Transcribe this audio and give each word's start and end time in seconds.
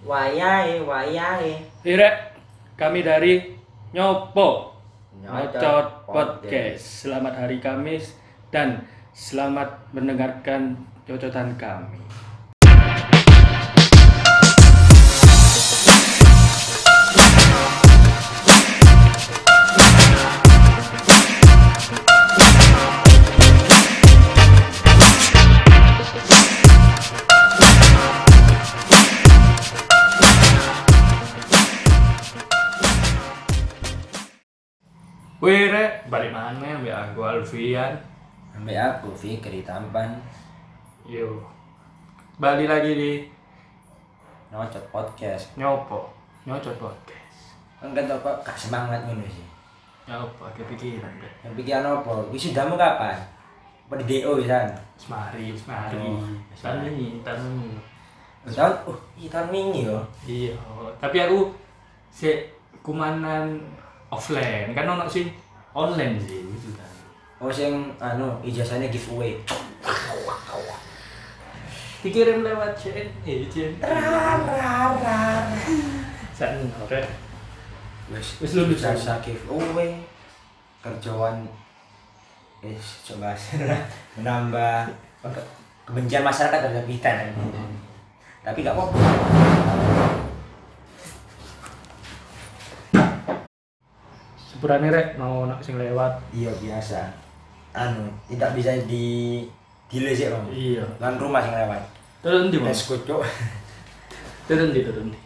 Wayahe, 0.00 0.80
wayahe. 0.80 1.60
Irek, 1.84 2.32
kami 2.80 3.04
dari 3.04 3.52
Nyopo 3.92 4.72
Nyocot 5.20 5.60
Nyocot 5.60 5.86
Podcast. 6.08 7.04
Selamat 7.04 7.36
hari 7.36 7.60
Kamis 7.60 8.16
dan 8.48 8.88
selamat 9.12 9.92
mendengarkan 9.92 10.80
cocotan 11.04 11.52
kami. 11.60 12.00
Wih, 35.50 35.66
Rek, 35.66 36.06
balik 36.06 36.30
mana? 36.30 36.62
Ambil 36.62 36.94
aku 36.94 37.26
Alfian. 37.26 37.90
Sampai 38.54 38.78
aku 38.78 39.10
Fikri 39.10 39.66
Tampan 39.66 40.14
Yo. 41.02 41.42
Balik 42.38 42.70
lagi 42.70 42.94
di 42.94 43.12
Nyocot 44.54 44.86
Podcast. 44.94 45.50
Nyopo 45.58 46.06
Nyocot 46.46 46.78
Podcast. 46.78 47.58
Enggak 47.82 48.06
tau 48.06 48.22
kok 48.22 48.46
gak 48.46 48.54
semangat 48.54 49.02
ngono 49.02 49.26
sih. 49.26 49.42
Nyopo, 50.06 50.46
kepikiran 50.54 51.18
deh. 51.18 51.34
Yang 51.42 51.54
pikiran 51.58 51.98
apa? 51.98 52.30
Wisudamu 52.30 52.78
kapan? 52.78 53.18
Apa 53.90 53.98
di 53.98 54.22
DO 54.22 54.38
kan? 54.46 54.70
Semari, 54.94 55.50
semari. 55.58 55.98
Oh, 55.98 56.30
Tahun 56.62 56.86
ini, 56.94 57.26
tahun 57.26 57.42
ini. 57.58 57.74
Tahun, 58.54 58.74
uh, 58.86 58.98
iya 59.18 59.26
tahun 59.26 59.50
ini 59.50 59.90
yo. 59.90 59.98
Iya, 60.22 60.54
tapi 61.02 61.18
aku 61.26 61.50
si 62.06 62.38
kumanan 62.86 63.58
offline 64.10 64.74
kan 64.74 64.84
ono 64.84 65.06
sih 65.06 65.30
online 65.72 66.18
sih 66.18 66.42
gitu 66.42 66.74
kan. 66.74 66.90
Oh 67.40 67.48
sing 67.48 67.94
anu 67.96 68.36
ijazahnya 68.42 68.90
giveaway. 68.90 69.38
Dikirim 72.00 72.40
lewat 72.40 72.72
CNE, 72.80 73.44
CNE. 73.52 73.76
San 76.32 76.56
ore. 76.80 77.00
Wis 78.08 78.40
Wis 78.40 78.52
lulus. 78.56 78.80
ijazah 78.80 79.20
giveaway. 79.20 80.00
Kerjaan 80.80 81.44
Wis 82.64 83.04
coba 83.04 83.36
menambah 84.16 84.88
kebencian 85.84 86.24
masyarakat 86.24 86.58
terhadap 86.60 86.86
kita 86.88 87.08
nanti. 87.08 87.60
Tapi 88.40 88.58
gak 88.64 88.72
apa-apa. 88.72 88.96
Sepurane 94.60 94.92
rek 94.92 95.16
mau 95.16 95.48
nak 95.48 95.64
sing 95.64 95.80
lewat. 95.80 96.20
Iya 96.36 96.52
biasa. 96.52 97.08
Anu, 97.72 98.12
tidak 98.28 98.52
bisa 98.52 98.76
di 98.84 99.40
delay 99.88 100.12
sih, 100.12 100.28
Bang. 100.28 100.44
Iya. 100.52 100.84
Lan 101.00 101.16
rumah 101.16 101.40
sing 101.40 101.56
lewat. 101.56 101.80
Turun 102.20 102.52
di 102.52 102.60
mana? 102.60 102.76
Kucuk. 102.76 103.24
Turun 104.44 104.76
di 104.76 104.84
turun 104.84 105.08
di. 105.08 105.16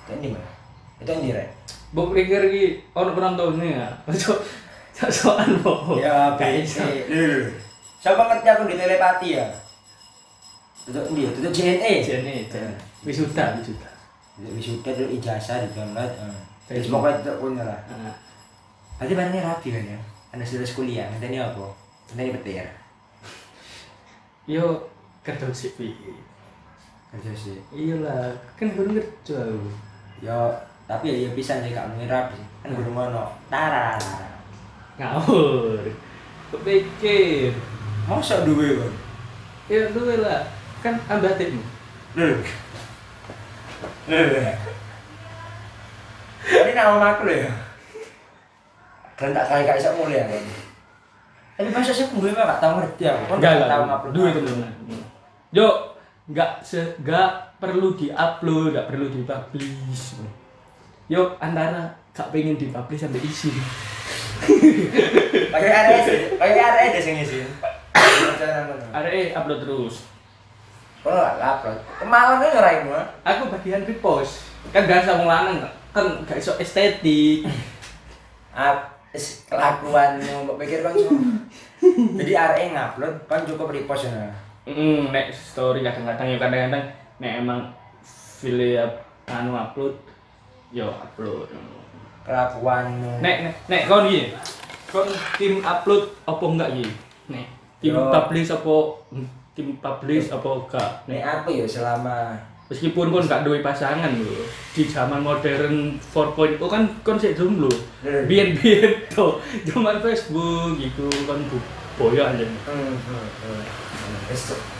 Itu 0.00 0.16
di 0.16 0.32
mana? 0.32 0.48
Itu 0.96 1.12
di 1.20 1.36
Rek. 1.36 1.48
Bok 1.92 2.16
pikir 2.16 2.48
ki 2.48 2.64
ono 2.96 3.12
penontonnya 3.12 3.68
ya. 3.68 3.88
Ojo 4.16 4.40
soal 4.96 5.60
bohong. 5.60 6.00
Ya, 6.00 6.32
bisa. 6.40 6.88
Siapa 8.00 8.32
ngerti 8.32 8.48
aku 8.48 8.64
di 8.64 8.80
telepati 8.80 9.28
ya? 9.36 9.44
Tutup 10.88 11.12
dia, 11.12 11.28
tutup 11.36 11.52
JNE. 11.52 12.00
CNE. 12.00 12.48
Wisuda, 13.04 13.60
wisuda. 13.60 13.92
Wisuda, 14.40 14.88
tutup 14.96 15.12
ijazah, 15.20 15.60
di 15.60 15.68
download. 15.76 16.16
Terus 16.64 16.88
pokoknya 16.88 17.20
tutup 17.20 17.36
punya 17.44 17.68
lah. 17.68 17.80
Nah, 18.98 19.06
Berarti 19.06 19.14
barangnya 19.14 19.46
rapi 19.46 19.68
kan 19.70 19.84
ya? 19.94 19.98
Anda 20.34 20.42
sudah 20.42 20.66
kuliah, 20.74 21.06
nanti 21.06 21.30
ini 21.30 21.38
apa? 21.38 21.70
Nanti 22.10 22.22
ini 22.26 22.34
petir. 22.34 22.66
yo 24.50 24.90
kerja 25.22 25.46
CV. 25.54 25.94
Kerja 27.14 27.30
sih. 27.30 27.62
Iyalah, 27.70 28.34
kan 28.58 28.74
baru 28.74 28.98
kerja. 28.98 29.38
Ya, 30.18 30.34
tapi 30.90 31.14
ya, 31.14 31.14
ya 31.14 31.30
bisa 31.30 31.62
sih 31.62 31.70
kak 31.70 31.94
rapi. 32.10 32.42
Kan 32.58 32.74
gue 32.74 32.90
ngono. 32.90 33.38
Tara. 33.46 33.94
Ngawur. 34.98 35.86
Kepikir. 36.50 37.54
Masa 38.10 38.42
duwe 38.42 38.82
kan? 38.82 38.92
Ya 39.70 39.86
dulu 39.94 40.26
lah. 40.26 40.42
Kan 40.82 40.98
ambatikmu. 41.06 41.62
Lho. 42.18 42.42
Lho. 44.10 44.42
Ini 46.50 46.72
nama 46.74 47.14
aku 47.14 47.30
loh 47.30 47.38
ya. 47.46 47.67
Dan 49.18 49.34
tak 49.34 49.44
kayak 49.50 49.74
kayak 49.74 49.94
mulai 49.98 50.22
kan. 50.30 50.44
Tapi 51.58 51.74
masa 51.74 51.90
sih 51.90 52.06
gue 52.06 52.30
mah 52.30 52.46
gak 52.46 52.62
tau 52.62 52.78
ngerti 52.78 53.02
aku. 53.10 53.22
Kan 53.26 53.36
Enggak 53.42 53.52
gak 53.58 53.70
tau 53.74 53.82
ngupload. 53.82 54.12
Duit 54.14 54.32
teman. 54.38 54.72
Yo, 55.50 55.68
enggak 56.30 56.62
se 56.62 56.94
enggak 57.02 57.58
perlu 57.58 57.98
diupload, 57.98 58.70
enggak 58.70 58.86
perlu 58.86 59.06
dipublish. 59.10 60.22
Yo, 61.10 61.34
antara 61.42 61.98
gak 62.14 62.30
pengen 62.30 62.54
dipublish 62.54 63.02
sampai 63.02 63.26
isi. 63.26 63.50
Pakai 65.50 65.70
area 65.74 65.98
sih. 66.06 66.18
Pakai 66.38 66.62
area 66.62 66.94
deh 66.94 67.02
sing 67.02 67.18
ngisi. 67.18 67.42
Are 68.94 69.10
upload 69.34 69.60
terus. 69.66 70.06
Kalau 71.02 71.18
gak 71.18 71.42
upload. 71.42 71.78
Kemalan 71.98 72.38
kan 72.38 72.50
ngerain 72.54 72.82
mah. 72.86 73.06
Aku 73.26 73.50
bagian 73.50 73.82
repost. 73.82 74.46
Kan 74.70 74.86
biasa 74.86 75.18
wong 75.18 75.26
lanang 75.26 75.66
kan 75.90 76.06
gak 76.22 76.38
iso 76.38 76.54
estetik. 76.62 77.42
kelakuanmu 79.48 80.44
mbok 80.44 80.58
pikir 80.60 80.84
kan 80.84 80.92
cuma. 80.92 81.48
Jadi 82.20 82.32
area 82.36 82.64
ngupload 82.74 83.14
kan 83.24 83.40
cukup 83.48 83.72
repost 83.72 84.12
ya. 84.12 84.28
Hmm, 84.68 85.08
nek 85.08 85.32
story 85.32 85.80
kadang-kadang 85.80 86.28
ya 86.28 86.36
kadang-kadang 86.36 86.84
nek 87.16 87.32
emang 87.40 87.60
file 88.36 88.84
anu 89.24 89.56
upload 89.56 89.96
yo 90.68 90.92
upload. 90.92 91.48
Kelakuanmu. 92.28 93.24
Nek 93.24 93.36
nek 93.48 93.54
nek 93.64 93.82
kon 93.88 94.04
iki. 94.12 94.36
Kon 94.92 95.08
tim 95.40 95.64
upload 95.64 96.02
apa 96.28 96.44
enggak 96.44 96.70
iki? 96.76 96.86
Nek 97.32 97.46
tim 97.80 97.96
Yo. 97.96 98.12
publish 98.12 98.52
apa 98.52 98.76
tim 99.56 99.68
publish 99.80 100.28
apa 100.28 100.48
enggak? 100.52 100.90
Nek 101.08 101.22
aku 101.24 101.48
ya 101.56 101.64
selama 101.64 102.36
Meskipun 102.68 103.08
kon 103.08 103.24
gak 103.24 103.48
duwe 103.48 103.64
pasangan 103.64 104.12
lho, 104.12 104.44
di 104.76 104.84
zaman 104.84 105.24
modern 105.24 105.96
4.0 106.12 106.60
kan 106.68 106.84
kon 107.00 107.16
sik 107.16 107.32
jomblo. 107.32 107.72
Hmm. 108.04 108.28
Biyen-biyen 108.28 109.08
to, 109.08 109.40
zaman 109.64 110.04
Facebook 110.04 110.76
gitu 110.76 111.08
kon 111.24 111.40
bu 111.48 111.56
boyo 111.96 112.28
aja. 112.28 112.44
Hmm, 112.68 112.92
hmm, 112.92 113.26
hmm. 113.40 113.64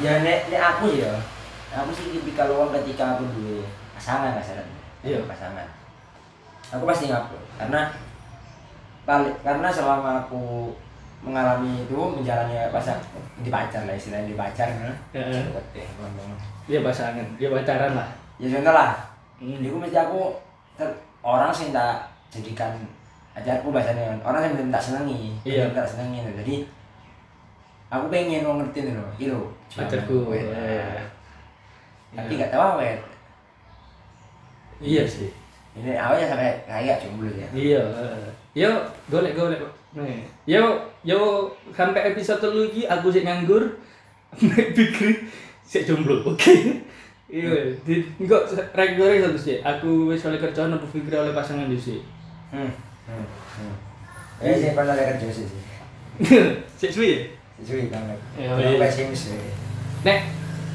Ya 0.05 0.21
nek 0.21 0.53
nek 0.53 0.61
aku 0.61 1.01
ya 1.01 1.17
aku 1.73 1.91
sih 1.93 2.13
tipikal 2.13 2.49
wong 2.49 2.73
ketika 2.73 3.17
aku 3.17 3.29
duwe 3.37 3.65
pasangan 3.93 4.37
kasarnya 4.41 4.77
Iya. 5.05 5.21
pasangan 5.29 5.69
aku 6.73 6.85
pasti 6.85 7.09
ngupload 7.09 7.45
karena 7.61 7.83
balik 9.09 9.37
karena 9.41 9.69
selama 9.73 10.11
aku 10.25 10.73
mengalami 11.19 11.83
itu 11.83 11.95
menjalani 11.95 12.55
pasangan 12.69 13.03
di 13.39 13.49
pacar 13.49 13.83
lah 13.85 13.93
istilahnya 13.93 14.29
di 14.29 14.35
pacar 14.35 14.69
kan. 14.71 14.95
Dia 16.65 16.81
pasangan, 16.81 17.27
dia 17.35 17.49
pacaran 17.49 17.93
lah. 17.95 18.09
ya 18.39 18.47
contoh 18.53 18.71
lah 18.71 18.93
Hmm. 19.39 19.55
jadi 19.55 19.67
aku 19.69 19.79
mesti 19.79 19.95
aku 19.97 20.21
ter- 20.75 20.99
orang 21.21 21.51
sih 21.51 21.71
tak 21.71 22.07
jadikan 22.29 22.75
ajarku 23.33 23.71
bahasanya 23.71 24.19
orang 24.21 24.43
yang 24.43 24.55
belum 24.55 24.71
tak 24.71 24.83
senangi 24.83 25.39
Iya. 25.43 25.71
tak 25.71 25.87
senangi 25.87 26.23
jadi 26.23 26.55
aku 27.89 28.07
pengen 28.09 28.43
lo 28.43 28.59
ngerti 28.59 28.79
nih 28.83 28.95
loh 28.95 29.11
itu 29.15 29.39
Pacarku. 29.71 30.35
Eh. 30.35 31.03
tapi 32.11 32.35
gak 32.35 32.51
tahu 32.51 32.63
awet 32.75 32.99
Iya 34.79 35.03
sih. 35.03 35.31
ini 35.75 35.95
awalnya 35.95 36.27
sampai 36.29 36.55
kayak 36.65 36.99
jomblo 36.99 37.31
ya 37.31 37.47
Iya. 37.51 37.83
Yo, 38.55 38.71
golek 39.07 39.35
golek. 39.35 39.63
Nih. 39.95 40.27
Yo, 40.45 40.83
yo 41.07 41.51
sampai 41.75 42.15
episode 42.15 42.47
iki 42.71 42.87
aku 42.87 43.11
sik 43.13 43.27
nganggur. 43.27 43.65
Pikir 44.77 45.29
sik 45.65 45.85
jomblo. 45.85 46.25
Oke. 46.31 46.85
Iya, 47.29 47.77
di 47.85 48.01
enggak 48.17 48.49
reguler 48.73 49.21
satu 49.21 49.37
sih. 49.37 49.61
Aku 49.61 50.09
wis 50.09 50.25
oleh 50.25 50.41
kerjaan 50.41 50.73
apa 50.73 50.87
pikir 50.89 51.13
oleh 51.13 51.37
pasangan 51.37 51.69
sih. 51.77 52.01
hmm. 52.49 52.73
hmm. 53.05 53.27
hmm. 53.61 53.75
eh 54.41 54.57
sih 54.57 54.73
pernah 54.73 54.97
ada 54.97 55.13
kerja 55.13 55.29
sih 55.29 55.45
sih 55.45 55.61
Sik 56.81 56.91
suwi 56.95 57.09
ya? 57.13 57.21
Suwi 57.61 57.93
banget 57.93 58.17
Aku 58.39 58.57
iya. 58.65 58.81
pesimis 58.81 59.35
ya. 59.35 59.37
Nek 60.09 60.19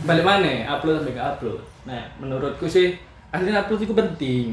balik 0.05 0.21
mana? 0.27 0.77
Upload 0.77 1.01
sampai 1.01 1.15
ke 1.15 1.23
upload. 1.23 1.59
Nah, 1.89 2.03
menurutku 2.19 2.69
sih 2.69 2.95
akhirnya 3.33 3.65
upload 3.65 3.81
itu 3.81 3.95
penting. 3.95 4.47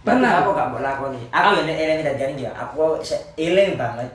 Pernah. 0.00 0.44
aku 0.44 0.56
gak 0.56 0.68
mau 0.72 0.80
lakoni. 0.80 1.20
Aku 1.28 1.60
ini 1.64 1.72
eling 1.76 2.00
tidak 2.04 2.36
ya. 2.36 2.50
Aku 2.52 3.00
eling 3.36 3.80
banget. 3.80 4.10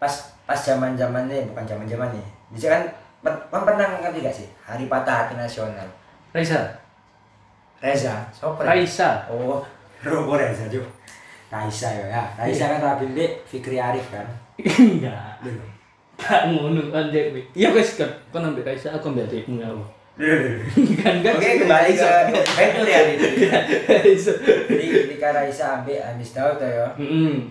Pas 0.00 0.14
pas 0.48 0.56
zaman 0.56 0.96
zamannya 0.96 1.44
bukan 1.52 1.64
zaman 1.68 1.84
zamannya. 1.84 2.24
Bisa 2.48 2.72
kan 2.72 2.82
kan 3.20 3.62
pernah 3.68 4.00
ngerti 4.00 4.24
gak 4.24 4.32
sih 4.32 4.48
hari 4.64 4.88
patah 4.88 5.28
hati 5.28 5.36
nasional. 5.36 5.84
Raisa. 6.32 6.72
Reza, 7.80 8.24
sopo? 8.32 8.64
Raisa. 8.64 9.28
Oh, 9.28 9.60
Robo 10.08 10.36
Reza 10.40 10.68
Cuk. 10.72 10.84
Raisa 11.52 11.88
ya, 11.92 12.04
ya. 12.08 12.22
Raisa 12.38 12.64
kan 12.70 12.80
rabi 12.80 13.12
mbek 13.12 13.44
Fikri 13.44 13.76
Arif 13.76 14.08
kan. 14.08 14.24
Enggak. 14.56 15.44
Lho. 15.44 15.64
Gak 16.20 16.52
ngono 16.52 16.92
kan 16.92 17.08
Dek. 17.12 17.36
Iya 17.56 17.72
wis 17.76 18.00
kan 18.00 18.08
kon 18.32 18.44
ambek 18.44 18.64
Raisa 18.64 18.92
aku 18.96 19.12
adikmu 19.12 19.60
ya. 19.60 19.68
Allah. 19.68 19.88
Kan 21.00 21.24
kan. 21.24 21.34
Oke, 21.36 21.64
kembali 21.64 21.92
ke 21.96 22.10
itu 22.60 22.82
ya 22.84 23.00
itu. 23.08 23.28
Raisa. 23.88 24.32
Jadi 24.68 24.84
ketika 24.88 25.28
Raisa 25.32 25.64
ambek 25.80 26.00
Amis 26.04 26.32
Daud 26.36 26.60
ya. 26.60 26.88
Heeh. 26.96 27.48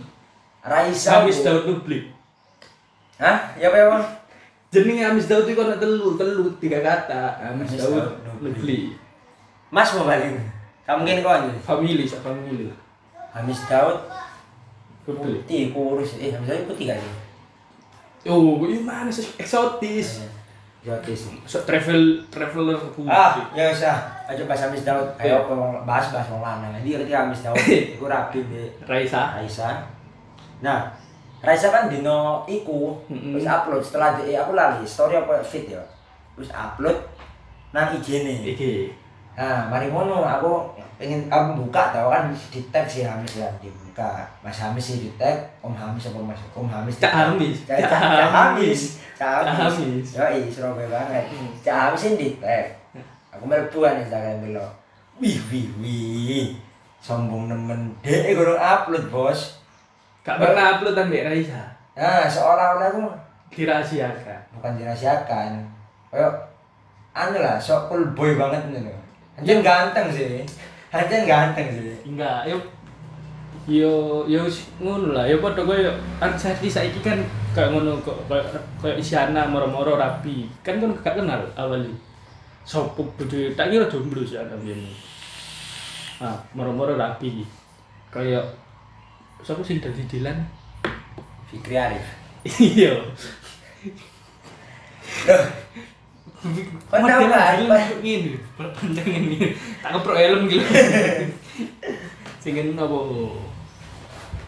Raisa. 0.61 1.25
Amis. 1.25 1.41
Daud 1.41 1.65
Nubli. 1.65 2.18
Hah? 3.19 3.51
Ya 3.59 3.67
apa 3.67 3.77
ya, 3.77 3.85
Bang? 3.91 4.05
Jenenge 4.69 5.03
Amis 5.03 5.27
Daud 5.27 5.49
iku 5.49 5.65
ana 5.65 5.75
telu, 5.81 6.13
telu 6.15 6.45
tiga 6.61 6.79
kata. 6.79 7.35
Amis 7.51 7.75
Amis 7.75 7.83
Daud 7.83 8.21
Nubli. 8.39 8.93
Mas 9.73 9.91
mau 9.97 10.05
balik. 10.05 10.39
Kamu 10.85 11.03
mungkin 11.05 11.21
kau 11.25 11.33
aja. 11.33 11.49
Family, 11.61 12.05
sak 12.05 12.21
family. 12.21 12.69
Hamis 13.33 13.65
Daud 13.65 14.07
putih 15.03 15.73
kurus. 15.73 16.21
Eh, 16.21 16.31
Hamis 16.31 16.47
Daud 16.47 16.69
putih 16.69 16.93
kan? 16.93 17.01
Oh, 18.29 18.61
ini 18.69 18.85
mana 18.85 19.09
sih 19.09 19.25
eksotis. 19.41 20.23
Jotis. 20.79 21.33
So, 21.43 21.65
travel 21.65 22.29
traveler 22.29 22.77
putih. 22.93 23.09
Ah, 23.09 23.51
ya 23.57 23.73
usah. 23.73 24.05
Ayo 24.29 24.45
bahas 24.45 24.69
Hamis 24.69 24.85
Daud. 24.85 25.17
Ayo 25.17 25.49
apa 25.49 25.81
bahas 25.81 26.13
bahas 26.13 26.29
wong 26.29 26.45
lanang. 26.45 26.77
Jadi 26.77 27.03
ketika 27.03 27.25
Hamis 27.25 27.41
Daud 27.41 27.57
iku 27.97 28.05
rapi 28.05 28.45
Raisa. 28.85 29.33
Raisa. 29.33 29.81
Nah, 30.61 30.93
Raisa 31.39 31.71
kan 31.71 31.87
dino 31.87 32.43
iku 32.45 32.99
Mm-mm. 33.07 33.31
terus 33.31 33.47
upload 33.47 33.79
setelah 33.79 34.19
di 34.19 34.35
aku 34.35 34.51
lali 34.51 34.83
story 34.83 35.15
apa 35.15 35.39
fit 35.39 35.71
ya. 35.71 35.79
Terus 36.35 36.51
upload 36.51 36.97
nang 37.71 37.95
IG-ne. 37.95 38.43
Iki. 38.43 38.91
Nah, 39.39 39.71
mari 39.71 39.87
ngono 39.87 40.19
aku 40.19 40.75
pengen 40.99 41.31
aku 41.31 41.63
buka 41.63 41.95
tau 41.95 42.11
kan 42.11 42.27
di 42.51 42.59
tag 42.75 42.83
si 42.83 43.07
Hamis 43.07 43.39
ya 43.39 43.47
dibuka. 43.63 44.27
Mas 44.43 44.59
Hamis 44.59 44.83
sih 44.83 44.99
di 44.99 45.09
tag, 45.15 45.47
Om 45.63 45.71
Hamis 45.71 46.11
apa 46.11 46.19
Mas 46.19 46.43
Om 46.51 46.67
Hamis. 46.67 46.99
Cak. 46.99 47.11
Hamis. 47.15 47.63
Cak 47.63 47.79
Hamis. 47.87 48.81
Cak 49.15 49.47
Hamis. 49.47 49.79
Hamis. 49.79 50.07
Yoi, 50.19 50.51
Surabaya 50.51 50.91
banget. 50.91 51.31
Cak 51.63 51.75
Hamis 51.87 52.03
ini 52.11 52.15
di 52.19 52.27
tag. 52.43 52.75
Aku 53.31 53.47
mlebu 53.47 53.79
kan 53.79 54.03
Instagram 54.03 54.43
dulu. 54.43 54.67
Wih 55.23 55.39
wih 55.47 55.67
wih. 55.79 56.47
Sombong 56.99 57.47
nemen. 57.47 57.95
Dek 58.03 58.35
gurung 58.35 58.59
upload, 58.59 59.07
Bos. 59.07 59.58
Gak 60.29 60.37
pernah 60.37 60.77
upload 60.77 60.93
ambek 60.93 61.25
Raisa. 61.25 61.61
Nah, 61.97 62.29
seolah-olah 62.29 62.93
tuh 62.93 63.09
Dirahasiakan. 63.49 64.39
bukan 64.53 64.77
dirahasiakan. 64.77 65.57
Kayak 66.13 66.31
anu 67.17 67.41
lah, 67.41 67.57
sok 67.57 67.89
cool 67.89 68.05
boy 68.13 68.37
banget 68.37 68.61
nih 68.69 68.85
loh. 68.85 68.93
Anjir 69.41 69.65
ganteng 69.65 70.05
sih. 70.13 70.45
Anjir 70.93 71.25
ganteng 71.25 71.65
sih. 71.73 71.97
Enggak, 72.05 72.45
yo 72.45 72.57
yo 73.65 74.25
yo 74.29 74.45
ngono 74.77 75.17
lah, 75.17 75.25
yo 75.25 75.41
padha 75.41 75.65
koyo 75.65 75.89
artis 76.21 76.53
saiki 76.69 77.01
kan 77.01 77.17
kayak 77.57 77.73
ngono 77.73 77.97
kok 78.05 78.17
kayak 78.29 79.01
Isyana 79.01 79.49
moro-moro 79.49 79.97
rapi. 79.97 80.45
Kan 80.61 80.77
kan 80.77 80.93
gak 81.01 81.17
kenal 81.17 81.41
awali. 81.57 81.89
Sopo 82.61 83.01
bojo 83.17 83.37
tak 83.57 83.73
kira 83.73 83.89
jomblo 83.89 84.21
sih 84.21 84.37
ana 84.37 84.53
biyen. 84.61 84.77
Ah, 86.21 86.37
moro-moro 86.53 86.93
rapi. 86.93 87.41
Kayak 88.13 88.45
sapa 89.43 89.61
sing 89.63 89.79
dadi 89.79 90.03
Dilan? 90.05 90.37
Fikri 91.49 91.75
Arif. 91.75 92.05
Iya. 92.59 92.93
Kan 96.87 97.01
tahu 97.03 97.25
kan, 97.27 97.67
Pak? 97.67 97.99
Ini, 97.99 98.39
panjang 98.55 99.09
ini. 99.11 99.51
Tak 99.83 99.91
keprok 99.99 100.15
helm 100.15 100.47
gitu. 100.47 100.63
Sing 102.39 102.55
ngene 102.55 102.79
apa? 102.79 102.99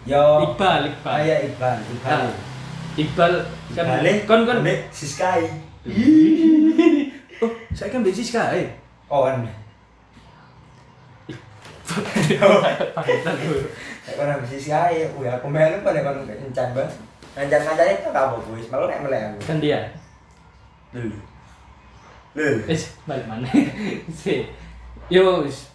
yo 0.07 0.23
Iqbal, 0.49 0.87
Iqbal. 0.87 1.13
Aya 1.19 1.35
Iqbal, 1.45 1.77
Iqbal. 1.83 2.25
Ah, 2.25 2.33
Iqbal 2.97 3.33
kan 3.75 3.87
kon 4.25 4.47
kon 4.47 4.63
ambek 4.63 4.87
Siskai. 4.89 5.45
Oh, 7.41 7.51
saya 7.73 7.89
kan 7.89 8.05
besi 8.05 8.21
sekali. 8.21 8.69
Oh 9.09 9.25
kan. 9.25 9.41
Dulu. 13.35 13.59
Nek 14.07 14.13
kono 14.17 14.29
ambek 14.33 14.49
Siskai, 14.49 15.05
wih 15.17 15.29
aku 15.29 15.47
melu 15.47 15.83
pada 15.85 16.01
kono 16.01 16.25
kencan 16.25 16.73
banget. 16.73 16.93
Kencan-kencan 17.31 17.87
itu 17.95 18.09
kamu 18.11 18.37
kuis, 18.43 18.67
malu 18.67 18.85
nek 18.91 19.01
melek 19.05 19.21
aku. 19.31 19.39
Kan 19.47 19.57
dia. 19.63 19.79
Lho. 20.91 21.15
Lho. 22.35 22.47
Eh, 22.67 22.79
balik 23.07 23.25
mana? 23.29 23.47
Si. 24.21 24.43
Yo, 25.07 25.43
wis. 25.45 25.71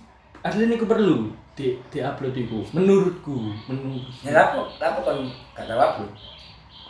aslinya 0.46 0.78
aku 0.78 0.86
perlu 0.86 1.34
di 1.58 1.74
di 1.90 1.98
upload 1.98 2.36
itu 2.38 2.62
menurutku 2.70 3.50
menurut 3.66 4.06
Ya 4.22 4.30
lapo, 4.30 4.70
lapo 4.78 5.02
kon 5.02 5.26
gak 5.58 5.66
upload. 5.66 6.12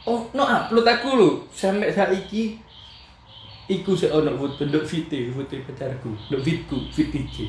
oh 0.05 0.29
no 0.37 0.45
upload 0.45 0.85
aku 0.85 1.09
lho 1.17 1.29
sampai 1.49 1.89
saiki 1.89 2.61
iku 3.65 3.97
sik 3.97 4.13
ono 4.13 4.37
foto 4.37 4.69
nduk 4.69 4.85
fite 4.85 5.33
foto 5.33 5.57
pacarku 5.65 6.13
nduk 6.29 6.43
fitku 6.45 6.77
fit 6.93 7.09
IG 7.15 7.49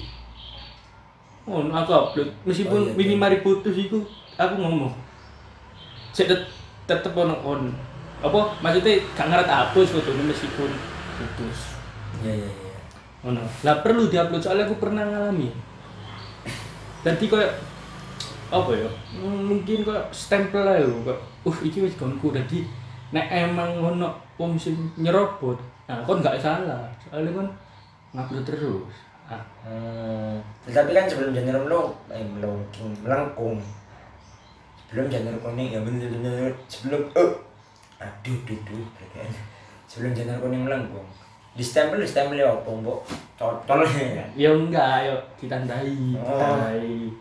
oh 1.47 1.63
aku 1.71 1.91
upload. 1.95 2.27
Oh, 2.27 2.35
meskipun 2.43 2.81
iya, 2.91 2.93
wingi 2.99 3.15
iya. 3.15 3.23
mari 3.23 3.37
putus 3.39 3.75
iku 3.79 4.03
aku 4.35 4.55
ngomong. 4.59 4.91
Sik 6.11 6.27
tet- 6.27 6.51
tetep 6.83 7.15
ono 7.15 7.35
on 7.41 7.71
apa? 8.19 8.39
Maksudnya 8.59 8.99
gak 9.15 9.27
ngerti 9.31 9.51
hapus 9.51 9.87
fotonya 9.95 10.23
meskipun. 10.27 10.71
Putus. 11.17 11.57
Iya 12.21 12.33
iya 12.43 12.49
iya. 12.51 12.75
ono. 13.23 13.41
Lah 13.63 13.79
perlu 13.79 14.11
diupload 14.11 14.43
soalnya 14.43 14.67
aku 14.67 14.75
pernah 14.75 15.07
ngalami. 15.07 15.49
Jadi 17.07 17.25
kayak 17.31 17.53
apa 18.51 18.71
ya? 18.75 18.89
Mungkin 19.23 19.87
kayak 19.87 20.11
stempel 20.11 20.67
aja 20.67 20.83
lho 20.83 20.99
kayak 21.07 21.19
uh 21.47 21.57
iki 21.63 21.79
wis 21.79 21.95
gonku 21.95 22.35
jadi 22.35 22.67
nek 23.15 23.31
emang 23.31 23.79
ono 23.79 24.11
wong 24.35 24.59
sing 24.59 24.75
nyerobot 24.99 25.55
nah 25.87 26.03
kon 26.03 26.19
gak 26.19 26.35
salah. 26.43 26.91
Soalnya 26.99 27.31
kan 27.31 27.47
ngupload 28.11 28.43
terus 28.43 28.83
ah 29.27 29.43
Hmm, 29.61 30.39
tetapi 30.63 30.91
kan 30.91 31.03
sebelum 31.03 31.35
janur 31.35 31.59
melung, 31.61 31.91
eh 32.07 32.23
melungking, 32.23 32.95
melengkung. 33.03 33.59
Sebelum 34.79 35.11
janur 35.11 35.35
kuning 35.37 35.69
ya 35.69 35.83
bener 35.83 36.07
bener 36.07 36.47
sebelum 36.65 37.03
oh 37.11 37.31
aduh 37.99 38.37
duh 38.47 38.55
duh 38.63 38.87
sebelum 39.83 40.15
janur 40.15 40.39
kuning 40.39 40.63
melengkung. 40.63 41.03
Di 41.51 41.59
stempel 41.59 41.99
di 41.99 42.07
stempel 42.07 42.37
ya 42.37 42.47
apa 42.47 42.69
mbok? 42.69 43.03
Cotol 43.35 43.83
ya. 43.83 44.23
ya 44.47 44.49
enggak 44.49 45.11
yo 45.11 45.15
ditandai 45.35 45.91
Oh. 46.15 46.23
ditandai 46.23 47.11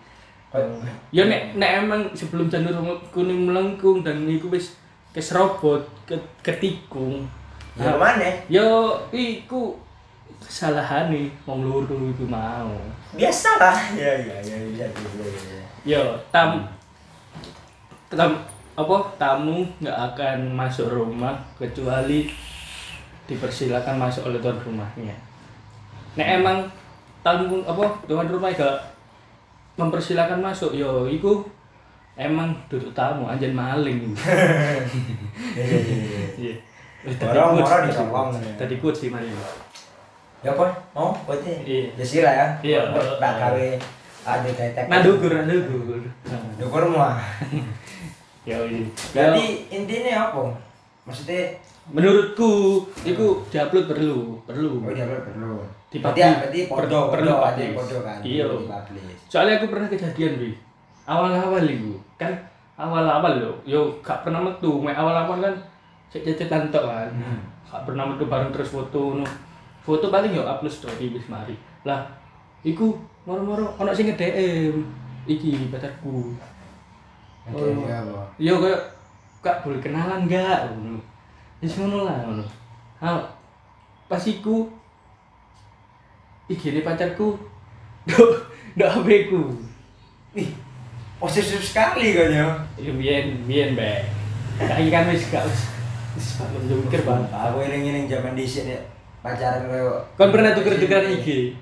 Kok- 0.47 0.87
ya 1.11 1.27
nek 1.27 1.59
nek 1.59 1.83
emang 1.83 2.07
sebelum 2.15 2.47
janur 2.47 2.71
kuning 3.11 3.51
melengkung 3.51 4.07
dan 4.07 4.23
iku 4.25 4.47
wis 4.49 4.79
keserobot 5.11 5.83
ke 6.07 6.15
ketikung 6.41 7.27
Ya 7.77 7.93
mana? 7.93 8.25
Yo, 8.49 8.97
iku 9.13 9.77
kesalahan 10.43 11.09
nih, 11.09 11.29
wong 11.49 11.65
loro 11.65 11.97
iku 12.11 12.25
mau. 12.29 12.73
Biasa 13.17 13.57
lah. 13.61 13.79
Ya 13.97 14.13
ya 14.21 14.37
ya 14.45 14.57
ya 14.57 14.87
ya 14.87 14.87
ya. 14.87 15.23
ya. 15.57 15.65
Yo, 15.87 16.03
tam 16.29 16.67
tam 18.13 18.43
apa 18.77 18.97
tamu 19.17 19.65
nggak 19.81 19.99
akan 20.13 20.39
masuk 20.53 20.93
rumah 20.93 21.33
kecuali 21.57 22.29
dipersilakan 23.27 23.97
masuk 23.97 24.29
oleh 24.29 24.39
tuan 24.39 24.61
rumahnya. 24.61 25.17
Nek 26.15 26.29
emang 26.43 26.59
tamu 27.25 27.65
apa 27.67 27.85
tuan 28.07 28.29
rumah 28.31 28.53
gak 28.55 28.79
mempersilakan 29.77 30.41
masuk, 30.41 30.73
yo 30.73 31.05
iku 31.05 31.45
emang 32.17 32.57
duduk 32.71 32.95
tamu 32.97 33.29
anjen 33.29 33.53
maling. 33.53 34.15
Ya 35.57 35.65
ya 35.65 35.79
ya. 35.81 35.97
ya. 35.97 36.25
Iya. 36.37 36.55
Ditolong. 37.07 37.61
Tadi 38.57 38.75
kuat 38.81 38.97
sih 38.97 39.09
mari. 39.13 39.29
Ya 40.47 40.55
apa? 40.55 40.67
Oh, 40.95 41.11
berarti 41.27 41.53
Iya. 41.67 41.91
ya 41.99 42.05
sila 42.07 42.31
ya. 42.31 42.47
Iya. 42.63 42.81
Tak 43.19 43.33
gawe 43.35 43.67
ada 44.23 44.51
tetek. 44.55 44.87
Nandukur, 44.87 45.35
nandukur. 45.35 45.99
Dukur 46.55 46.83
mah. 46.95 47.19
Ya 48.47 48.63
ini. 48.63 48.87
Jadi 49.11 49.67
intinya 49.75 50.31
apa? 50.31 50.55
Maksudnya 51.03 51.51
menurutku 51.91 52.83
itu 53.03 53.27
diupload 53.51 53.87
perlu, 53.91 54.39
perlu. 54.47 54.87
oh 54.87 54.95
dia 54.95 55.03
perlu. 55.03 55.67
Di 55.91 55.99
Berarti 55.99 56.71
podo 56.71 57.11
perlu 57.11 57.33
publish. 57.43 57.75
podo 57.75 57.97
kan. 58.07 58.19
Iya. 58.23 58.47
Soalnya 59.27 59.59
aku 59.59 59.67
pernah 59.67 59.91
kejadian, 59.91 60.39
Bi. 60.39 60.51
Awal-awal 61.07 61.67
itu 61.67 61.99
kan 62.15 62.31
awal-awal 62.79 63.39
lo, 63.43 63.53
yo 63.67 63.99
gak 63.99 64.23
pernah 64.23 64.43
metu. 64.43 64.79
Awal-awal 64.83 65.43
kan 65.43 65.55
cek 66.15 66.39
cek 66.39 66.47
tok 66.71 66.87
kan. 66.87 67.11
Hmm. 67.11 67.43
Gak 67.67 67.83
pernah 67.83 68.15
metu 68.15 68.31
bareng 68.31 68.55
terus 68.55 68.71
foto 68.71 69.19
no. 69.19 69.27
Foto 69.87 70.11
paling 70.11 70.35
yo 70.35 70.43
upload 70.43 70.75
story 70.75 71.15
wis 71.15 71.31
mari. 71.31 71.55
Lah, 71.87 72.11
iku 72.67 72.99
moro-moro 73.23 73.79
ono 73.79 73.95
sing 73.95 74.11
nge-DM 74.11 74.75
iki 75.31 75.71
pacarku. 75.71 76.35
Oke, 77.47 77.63
Oh. 77.63 77.87
ya 77.87 78.03
apa? 78.03 78.23
Yo 78.43 78.59
kayak 78.59 78.83
kak 79.39 79.63
boleh 79.63 79.79
kenalan 79.79 80.27
gak? 80.27 80.75
Ngono. 80.75 80.99
Wis 81.63 81.79
ngono 81.79 82.03
lah 82.03 82.19
ngono. 82.27 82.43
Ah, 82.99 83.23
pas 84.11 84.23
iku 84.27 84.67
IG-ne 86.51 86.83
pacarku 86.83 87.39
Dok, 88.07 88.31
dok 88.79 88.91
HP 88.91 89.31
ku. 89.31 89.51
Ih, 90.39 90.47
posesif 91.19 91.59
sekali 91.59 92.15
kan 92.15 92.31
ya. 92.31 92.47
Ya 92.79 92.91
biyen 92.95 93.43
biyen 93.47 93.75
be. 93.75 94.03
Saiki 94.63 94.91
kan 94.95 95.11
wis 95.11 95.27
gak 95.31 95.43
wis 95.43 95.71
wis 96.15 96.39
bakal 96.39 96.63
mikir 96.63 97.03
bang. 97.03 97.23
Aku 97.31 97.63
eling-eling 97.67 98.07
zaman 98.07 98.39
dhisik 98.39 98.71
nek 98.71 98.83
pacaran 99.27 99.67
koyo 99.67 99.99
Kon 100.15 100.31
pernah 100.31 100.51
tuker-tukeran 100.53 101.11
IG? 101.13 101.59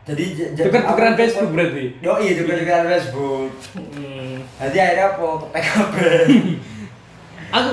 Jadi 0.00 0.24
j- 0.32 0.50
j- 0.52 0.64
Tuker-tukeran 0.64 1.12
aku- 1.12 1.20
Facebook 1.20 1.50
berarti? 1.50 1.84
Yo 1.98 2.12
iya 2.16 2.32
tuker-tukeran 2.34 2.86
Facebook. 2.88 3.50
Hmm. 3.74 4.36
Jadi 4.58 4.76
akhirnya 4.76 5.06
apa? 5.10 5.26
Ke 5.36 5.46
PKB. 5.52 5.94
Aku 7.56 7.72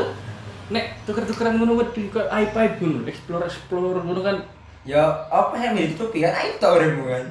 nek 0.67 0.85
tuker-tukeran 1.03 1.55
ngono 1.55 1.77
wedi 1.77 2.07
kok 2.07 2.25
iPad 2.25 2.71
ngono, 2.77 3.05
explore 3.05 3.45
explore 3.45 3.99
ngono 3.99 4.19
kan 4.19 4.37
ya 4.83 4.99
apa 5.27 5.53
yang 5.55 5.73
ditutupi 5.73 6.19
kan 6.19 6.33
aib 6.35 6.57
tau 6.57 6.75
uripmu 6.75 7.05
kan. 7.05 7.25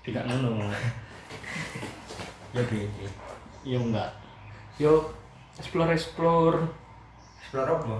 tidak 0.00 0.22
ngono. 0.24 0.70
Ya 2.48 2.64
beda. 2.64 3.06
Yo 3.62 3.78
enggak. 3.82 4.08
Yo 4.76 5.12
explore 5.54 5.92
explore. 5.92 6.64
Explore 7.38 7.70
apa? 7.74 7.96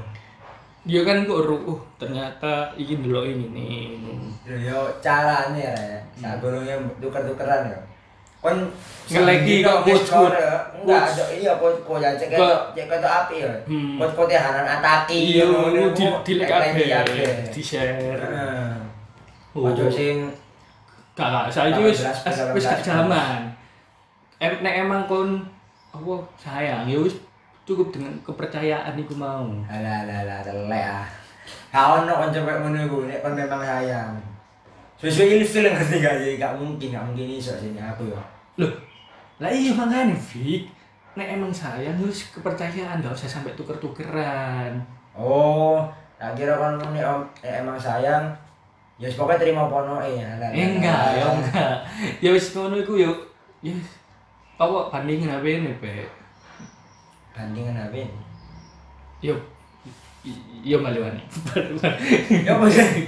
Dia 0.89 1.05
kan 1.05 1.29
kok 1.29 1.45
ru, 1.45 1.57
oh 1.69 1.81
ternyata 2.01 2.73
iki 2.75 2.97
ndelok 2.97 3.29
ini 3.29 3.47
nih. 3.53 3.85
Yo 4.65 4.89
caranya 5.05 5.69
ya. 5.77 6.01
Sak 6.17 6.41
golongnya 6.41 6.81
tuker-tukeran 6.97 7.69
ya. 7.69 7.79
Kon 8.41 8.73
sambil 9.05 9.37
kok. 9.61 9.85
Enggak 9.85 10.01
Quotes. 10.81 11.13
ada 11.13 11.25
iya 11.37 11.53
quotes 11.61 11.83
quotes 11.85 12.07
ya 12.07 12.11
cek 12.17 12.29
Kok- 12.33 12.65
cek 12.73 12.87
ketok 12.89 13.13
api 13.13 13.37
ya. 13.45 13.53
Hmm. 13.69 14.01
Quotes 14.01 14.33
ya 14.33 14.41
hanan 14.41 14.67
ataki. 14.81 15.19
Iya, 15.37 15.47
di 15.93 16.05
di 16.25 16.33
kabeh, 16.41 16.73
di 17.53 17.61
share. 17.61 17.99
Heeh. 18.01 18.73
Oh. 19.53 19.69
Ojo 19.69 19.93
sing 19.93 20.31
Gak 21.19 21.35
gak, 21.35 21.51
saiki 21.51 21.75
Tanggal 21.75 21.91
wis 21.91 21.99
11, 21.99 22.23
tanggal 22.23 22.47
wis 22.55 22.63
gak 22.65 22.79
11. 22.79 22.87
jaman. 22.87 23.41
Em 24.39 24.53
nek 24.63 24.75
emang 24.87 25.03
kon 25.11 25.43
apa 25.91 26.15
sayang 26.39 26.87
ya 26.87 26.95
wis 27.03 27.19
cukup 27.69 27.93
dengan 27.93 28.17
kepercayaan 28.25 28.97
iku 28.97 29.13
mau. 29.13 29.45
Alah 29.69 30.09
alah 30.09 30.19
alah 30.25 30.41
telek 30.41 30.87
ah. 30.89 31.07
Kau 31.69 32.01
ono 32.01 32.13
kan 32.17 32.33
cepet 32.33 32.57
ngono 32.65 32.79
iku 32.89 33.05
nek 33.05 33.21
kon 33.21 33.37
memang 33.37 33.61
sayang. 33.61 34.17
Sesuai 34.97 35.39
ilfil 35.39 35.69
ngerti 35.69 35.97
gak 36.01 36.17
sih? 36.25 36.33
Gak 36.41 36.57
mungkin, 36.57 36.91
gak 36.91 37.05
mungkin 37.05 37.29
iso 37.37 37.53
sini 37.55 37.79
aku 37.79 38.09
ya. 38.09 38.19
Loh, 38.59 38.73
lah 39.39 39.53
iya 39.53 39.71
makanya 39.77 40.17
Vic. 40.17 40.67
Nek 41.15 41.29
emang 41.37 41.53
sayang 41.53 42.01
wis 42.01 42.33
kepercayaan 42.33 43.05
gak 43.05 43.13
usah 43.13 43.29
sampai 43.29 43.53
tuker-tukeran. 43.53 44.81
Oh, 45.13 45.85
tak 46.17 46.35
kira 46.35 46.57
kan 46.57 46.81
nek 46.81 47.05
emang 47.45 47.77
sayang 47.79 48.33
ya 48.99 49.07
wis 49.07 49.15
pokoknya 49.15 49.39
terima 49.45 49.71
pono 49.71 50.03
eh 50.03 50.19
alah. 50.19 50.51
Eh, 50.51 50.67
enggak, 50.75 51.05
ya 51.15 51.25
enggak. 51.31 51.77
Ya 52.19 52.31
wis 52.33 52.51
ngono 52.57 52.81
iku 52.81 52.99
yo. 52.99 53.13
Ya 53.63 53.71
apa 54.59 54.91
bandingin 54.91 55.31
HP 55.31 55.63
ini, 55.63 55.71
Pe? 55.79 56.03
Bandingan 57.39 57.95
ini? 57.95 58.03
Yo. 59.23 59.39
Yo 60.67 60.83
maliwani. 60.83 61.23
Ya 62.43 62.59
apa 62.59 62.67
sih? 62.67 63.07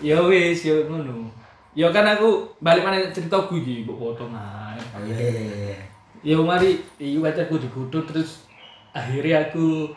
Ya 0.00 0.16
wis, 0.24 0.64
yo 0.64 0.88
ngono. 0.88 1.28
Ya 1.76 1.92
kan 1.92 2.08
aku 2.08 2.48
balik 2.64 2.88
mana 2.88 3.12
cerita 3.12 3.36
gue 3.36 3.60
iki 3.60 3.84
mbok 3.84 4.16
foto 4.16 4.32
nah. 4.32 4.72
Oh 4.96 5.04
iya 5.04 5.12
iya 5.12 5.44
iya. 5.44 5.76
Ya 6.24 6.40
mari 6.40 6.80
iki 6.96 7.20
pacarku 7.20 7.60
digudu 7.60 8.00
terus 8.08 8.48
akhirnya 8.96 9.52
aku 9.52 9.92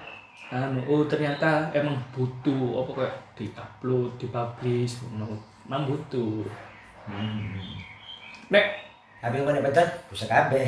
anu 0.51 0.83
oh 0.91 1.07
ternyata 1.07 1.71
emang 1.71 1.95
butuh 2.11 2.83
apa 2.83 2.91
kayak 2.99 3.15
di-upload, 3.39 4.11
dipublish 4.19 5.07
ngono. 5.07 5.39
Emang 5.71 5.87
butuh. 5.87 6.43
Hmm. 7.07 7.55
Nek, 8.51 8.65
Tapi 9.23 9.39
nek 9.39 9.63
pacar 9.71 9.87
bisa 10.11 10.27
kabeh. 10.27 10.67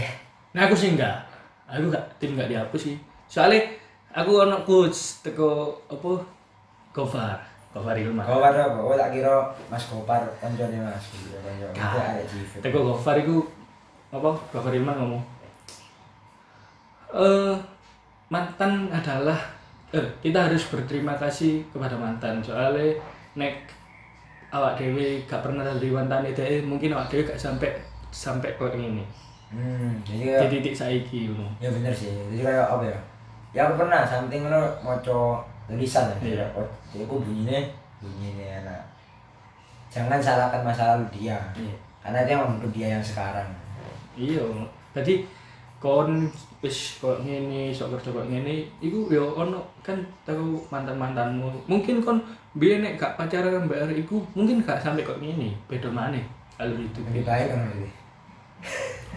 nah 0.55 0.63
aku 0.63 0.73
sih 0.79 0.95
enggak. 0.95 1.26
Aku 1.67 1.91
gak 1.91 2.05
tim 2.17 2.33
enggak 2.33 2.47
dihapus 2.47 2.81
sih. 2.91 2.95
Soalnya 3.27 3.59
aku 4.15 4.47
ono 4.47 4.63
coach 4.63 5.19
teko 5.19 5.75
apa 5.91 6.11
Gofar, 6.95 7.37
Gofar 7.75 7.95
Ilman. 7.99 8.23
Gopar 8.23 8.55
apa? 8.55 8.79
Oh 8.79 8.95
tak 8.95 9.11
kira 9.11 9.51
Mas 9.67 9.83
Gopar 9.91 10.23
kancane 10.39 10.79
Mas. 10.79 11.03
Gak. 11.75 12.23
jive. 12.25 12.57
Teko 12.63 12.95
Gofar 12.95 13.19
iku 13.19 13.43
apa? 14.15 14.31
Gofar 14.55 14.71
Ilman 14.71 14.95
ngomong. 14.95 15.23
Eh 17.11 17.55
mantan 18.27 18.91
adalah 18.91 19.39
eh 19.95 20.07
kita 20.19 20.51
harus 20.51 20.67
berterima 20.67 21.15
kasih 21.15 21.63
kepada 21.71 21.95
mantan 21.95 22.43
soalnya 22.43 22.91
nek 23.39 23.63
awak 24.51 24.75
dewe 24.75 25.23
gak 25.23 25.39
pernah 25.39 25.63
dari 25.63 25.87
mantan 25.87 26.27
itu 26.27 26.43
mungkin 26.67 26.91
awak 26.91 27.07
dewe 27.07 27.23
gak 27.23 27.39
sampai 27.39 27.71
sampai 28.11 28.59
kok 28.59 28.75
ini 28.75 29.03
Hmm, 29.47 30.03
jadi 30.03 30.19
di 30.19 30.27
kayak 30.27 30.51
titik 30.51 30.75
saiki 30.75 31.31
ngono. 31.31 31.47
ya 31.63 31.71
bener 31.71 31.93
sih. 31.95 32.11
Jadi 32.11 32.43
kayak 32.43 32.67
apa 32.67 32.83
ya? 32.83 32.99
Ya 33.55 33.61
aku 33.63 33.79
pernah 33.79 34.03
something 34.03 34.43
ngono 34.43 34.59
maca 34.83 35.39
tulisan 35.67 36.11
ya. 36.19 36.43
Iya. 36.43 36.45
Oh, 36.51 36.67
jadi 36.91 37.07
aku 37.07 37.23
bunyinya 37.23 37.59
bunyinya 38.03 38.47
enak. 38.63 38.81
Jangan 39.87 40.19
salahkan 40.19 40.67
masa 40.67 40.99
lalu 40.99 41.07
dia. 41.15 41.39
Iya. 41.55 41.75
Karena 42.03 42.27
dia 42.27 42.35
membentuk 42.39 42.71
dia 42.75 42.87
yang 42.99 43.03
sekarang. 43.03 43.47
Iya, 44.17 44.43
tadi 44.91 45.23
kon 45.77 46.25
wis 46.57 46.97
kok 46.97 47.21
ngene, 47.21 47.69
sok 47.69 47.93
kerja 47.93 48.09
kok 48.09 48.27
ngene, 48.27 48.65
iku 48.81 49.13
yo 49.13 49.29
ono 49.37 49.61
kan 49.85 49.95
tahu 50.25 50.57
mantan-mantanmu. 50.73 51.69
Mungkin 51.69 52.01
kon 52.01 52.17
biyen 52.57 52.81
nek 52.81 52.97
gak 52.97 53.13
pacaran 53.13 53.69
Mbak 53.69 53.93
iku 53.93 54.17
mungkin 54.33 54.65
gak 54.65 54.81
sampai 54.81 55.05
kok 55.05 55.21
ngene, 55.21 55.53
beda 55.69 55.87
maneh 55.93 56.25
alur 56.57 56.81
itu. 56.81 56.99
Lebih 57.05 57.23
baik 57.23 57.47
kan 57.53 57.59
berarti. 57.61 57.89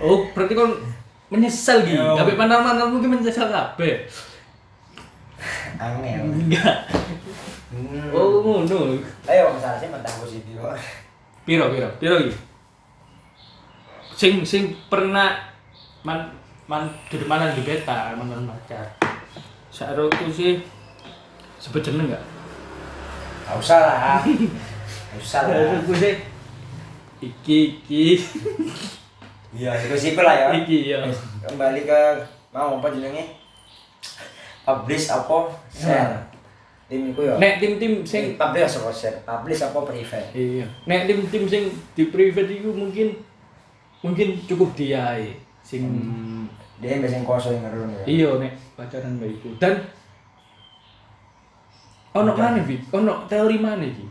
Oh, 0.00 0.24
berarti 0.32 0.56
kon 0.56 0.80
menyesal 1.28 1.84
gitu. 1.84 2.00
Tapi 2.00 2.32
mantan-mantan 2.34 2.88
mungkin 2.88 3.20
menyesal 3.20 3.52
kabeh. 3.52 4.08
Angel. 5.76 6.24
Enggak. 6.24 6.88
Hmm. 7.70 8.10
Oh, 8.10 8.40
ngono. 8.42 8.96
Ayo 9.28 9.52
masalah 9.54 9.78
sih 9.78 9.88
mantan 9.92 10.12
positif. 10.18 10.56
Piro, 11.44 11.72
piro, 11.72 11.88
piro 12.00 12.16
iki? 12.20 12.34
Sing 14.16 14.44
sing 14.44 14.76
pernah 14.92 15.52
man 16.04 16.28
man 16.68 16.88
dari 17.08 17.24
mana 17.24 17.52
di 17.52 17.64
beta 17.64 18.12
mantan 18.16 18.48
pacar. 18.48 18.84
Saroku 19.70 20.28
sih 20.28 20.60
sebut 21.60 21.80
jeneng 21.84 22.10
enggak? 22.10 22.24
Gak 23.48 23.56
usah 23.56 23.78
lah. 23.80 24.20
Gak 24.24 25.20
usah 25.20 25.40
lah. 25.46 25.56
Saroku 25.56 25.92
sih 25.96 26.14
iki 27.20 27.80
iki 27.84 28.20
Iya, 29.50 29.70
itu 29.82 29.96
sih 29.98 30.12
lah 30.14 30.34
ya. 30.36 30.48
iki 30.54 30.94
ya. 30.94 31.02
Kembali 31.42 31.82
ke 31.82 32.00
mau 32.50 32.78
apa 32.78 32.88
jenenge? 32.94 33.34
Publish 34.62 35.10
apa? 35.10 35.50
Share. 35.66 36.30
Tim 36.86 37.10
iku 37.10 37.26
ya. 37.26 37.34
Nek 37.38 37.58
tim-tim 37.58 38.06
sing 38.06 38.38
publish 38.38 38.78
apa 38.78 38.90
share? 38.90 39.18
Publish 39.22 39.62
apa 39.62 39.78
private? 39.82 40.30
iya. 40.34 40.66
Nek 40.86 41.10
tim-tim 41.10 41.44
sing 41.46 41.62
di 41.94 42.06
private 42.06 42.50
iku 42.50 42.70
mungkin 42.70 43.18
mungkin 44.00 44.38
cukup 44.46 44.72
dia 44.74 45.18
sing 45.60 45.82
Hmm, 45.84 46.46
dia 46.80 46.96
yang 46.96 47.04
biasanya 47.04 47.26
kosong 47.26 47.52
yang 47.58 47.64
ngerun 47.68 47.90
ya. 47.92 48.04
iya 48.06 48.30
nek 48.38 48.52
pacaran 48.74 49.18
mbak 49.18 49.30
iku. 49.34 49.48
Dan 49.58 49.74
ono 52.10 52.32
mana 52.34 52.58
Bi? 52.62 52.78
Ono 52.90 53.26
teori 53.26 53.58
mana 53.58 53.82
iki? 53.82 54.06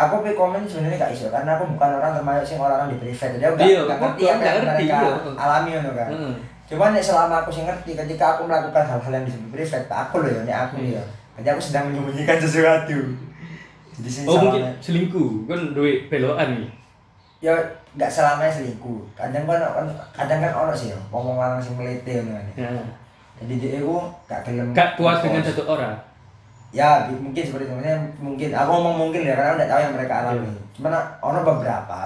Aku 0.00 0.14
pe 0.20 0.32
komen 0.32 0.64
sebenarnya 0.64 0.96
gak 0.98 1.12
iso 1.12 1.28
karena 1.28 1.50
aku 1.54 1.64
bukan 1.68 1.90
orang 1.94 2.12
termasuk 2.14 2.44
sing 2.46 2.58
orang 2.58 2.88
di 2.88 2.96
private 2.96 3.36
jadi 3.36 3.44
aku 3.46 3.54
gak, 3.54 3.66
Iya, 3.66 3.80
gak 3.80 3.90
aku 3.90 4.02
ngerti 4.02 4.22
apa 4.22 4.32
gak 4.32 4.46
yang 4.46 4.64
ngerti, 4.64 4.84
mereka 4.86 4.96
iya. 4.96 5.32
alami 5.36 5.68
ngono 5.70 5.90
kan. 5.92 6.08
Heeh. 6.08 6.34
Cuman 6.66 6.88
nek 6.90 7.02
selama 7.02 7.34
aku 7.36 7.50
sih 7.50 7.62
ngerti 7.62 7.90
ketika 7.94 8.24
aku 8.30 8.42
melakukan 8.44 8.84
hal-hal 8.86 9.12
yang 9.12 9.24
disebut 9.24 9.48
private 9.50 9.88
aku 9.90 10.14
loh 10.18 10.30
ya, 10.30 10.40
nek 10.42 10.56
aku 10.62 10.74
Iya. 10.78 10.96
ya. 10.96 11.04
Jadi 11.36 11.48
aku 11.48 11.60
sedang 11.60 11.84
menyembunyikan 11.86 12.38
sesuatu. 12.38 12.98
Jadi 13.92 14.08
sing 14.08 14.24
Oh 14.24 14.36
mungkin 14.38 14.62
selingkuh, 14.78 15.30
kan 15.44 15.60
duit 15.72 16.08
belokan 16.08 16.48
nih. 16.56 16.68
ya 17.40 17.56
nggak 17.90 18.06
selamanya 18.06 18.52
selingkuh. 18.52 19.00
Kadang 19.12 19.44
kan 19.44 19.58
kan 19.58 19.86
kadang 20.14 20.40
kan 20.40 20.52
ono 20.54 20.72
sih 20.72 20.92
ya, 20.92 20.98
ngomong 21.08 21.36
orang 21.36 21.56
sing 21.56 21.74
melete 21.74 22.20
ngono 22.20 22.36
kan. 22.36 22.46
Ya. 22.54 22.70
Jadi 23.36 23.52
dia 23.56 23.70
itu 23.78 23.92
gak 24.24 24.44
gelem. 24.44 24.70
Gak 24.70 24.94
puas 24.94 25.18
dengan 25.18 25.40
satu 25.40 25.64
orang. 25.66 25.96
Ya, 26.70 27.10
mungkin 27.10 27.42
seperti 27.42 27.66
itu. 27.66 27.74
Maksudnya 27.74 27.98
mungkin 28.22 28.48
aku 28.54 28.70
ngomong 28.70 28.96
mungkin 29.08 29.26
ya 29.26 29.34
karena 29.34 29.50
aku 29.50 29.56
nggak 29.58 29.70
tahu 29.70 29.80
yang 29.82 29.94
mereka 29.98 30.14
alami. 30.22 30.46
Iya. 30.46 30.62
Cuman 30.78 30.92
ono 31.18 31.38
beberapa 31.42 32.00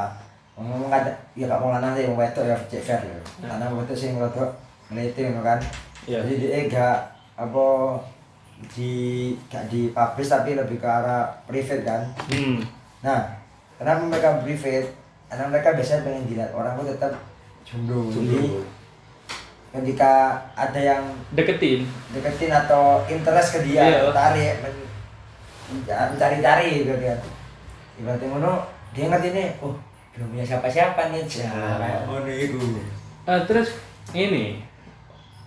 ngomong 0.55 0.87
ada 0.87 1.11
ya 1.35 1.51
gak 1.51 1.59
mau 1.59 1.75
lanang 1.75 1.99
sih 1.99 2.07
mau 2.07 2.23
wedok 2.23 2.47
ya 2.47 2.57
cek 2.71 2.83
fair 2.83 3.01
ya. 3.05 3.19
Karena 3.45 3.67
wedok 3.75 3.97
sing 3.99 4.17
rodok 4.17 4.51
melete 4.89 5.21
ngono 5.29 5.45
kan. 5.45 5.59
Iya. 6.09 6.25
Jadi 6.25 6.35
dia 6.41 6.61
gak 6.73 6.99
apa 7.37 7.67
di 8.73 8.93
gak 9.51 9.67
di 9.69 9.91
publish 9.93 10.31
tapi 10.33 10.57
lebih 10.57 10.81
ke 10.81 10.89
arah 10.89 11.29
private 11.45 11.85
kan. 11.85 12.03
Hmm. 12.33 12.63
Nah, 13.05 13.21
kenapa 13.77 14.01
mereka 14.09 14.41
private? 14.41 14.89
Karena 15.29 15.45
mereka 15.51 15.75
biasanya 15.75 16.07
pengen 16.07 16.25
dilihat 16.31 16.51
orang 16.55 16.79
tuh 16.79 16.89
tetap 16.95 17.13
jomblo. 17.67 18.09
Jadi 18.09 18.39
Jomblo. 18.39 18.63
Ketika 19.75 20.13
ada 20.55 20.79
yang 20.79 21.03
Deketin. 21.31 21.83
deketin 22.09 22.47
atau 22.49 23.03
interest 23.05 23.49
ke 23.53 23.67
dia 23.67 23.83
Iya. 23.83 24.15
tarik 24.15 24.55
men- 24.61 24.87
mencari-cari 25.85 26.69
gitu 26.81 26.95
kan 26.95 27.19
ibaratnya 27.97 28.27
ngono 28.29 28.53
dia 28.91 29.09
ngerti 29.09 29.29
nih 29.31 29.49
oh 29.59 29.75
belum 30.13 30.31
punya 30.31 30.45
siapa-siapa 30.45 31.11
nih 31.11 31.27
ya 31.27 31.51
kayak 31.75 32.01
ngono 32.05 32.31
iku 32.31 32.61
Ah, 33.25 33.41
terus 33.41 33.73
ini 34.13 34.61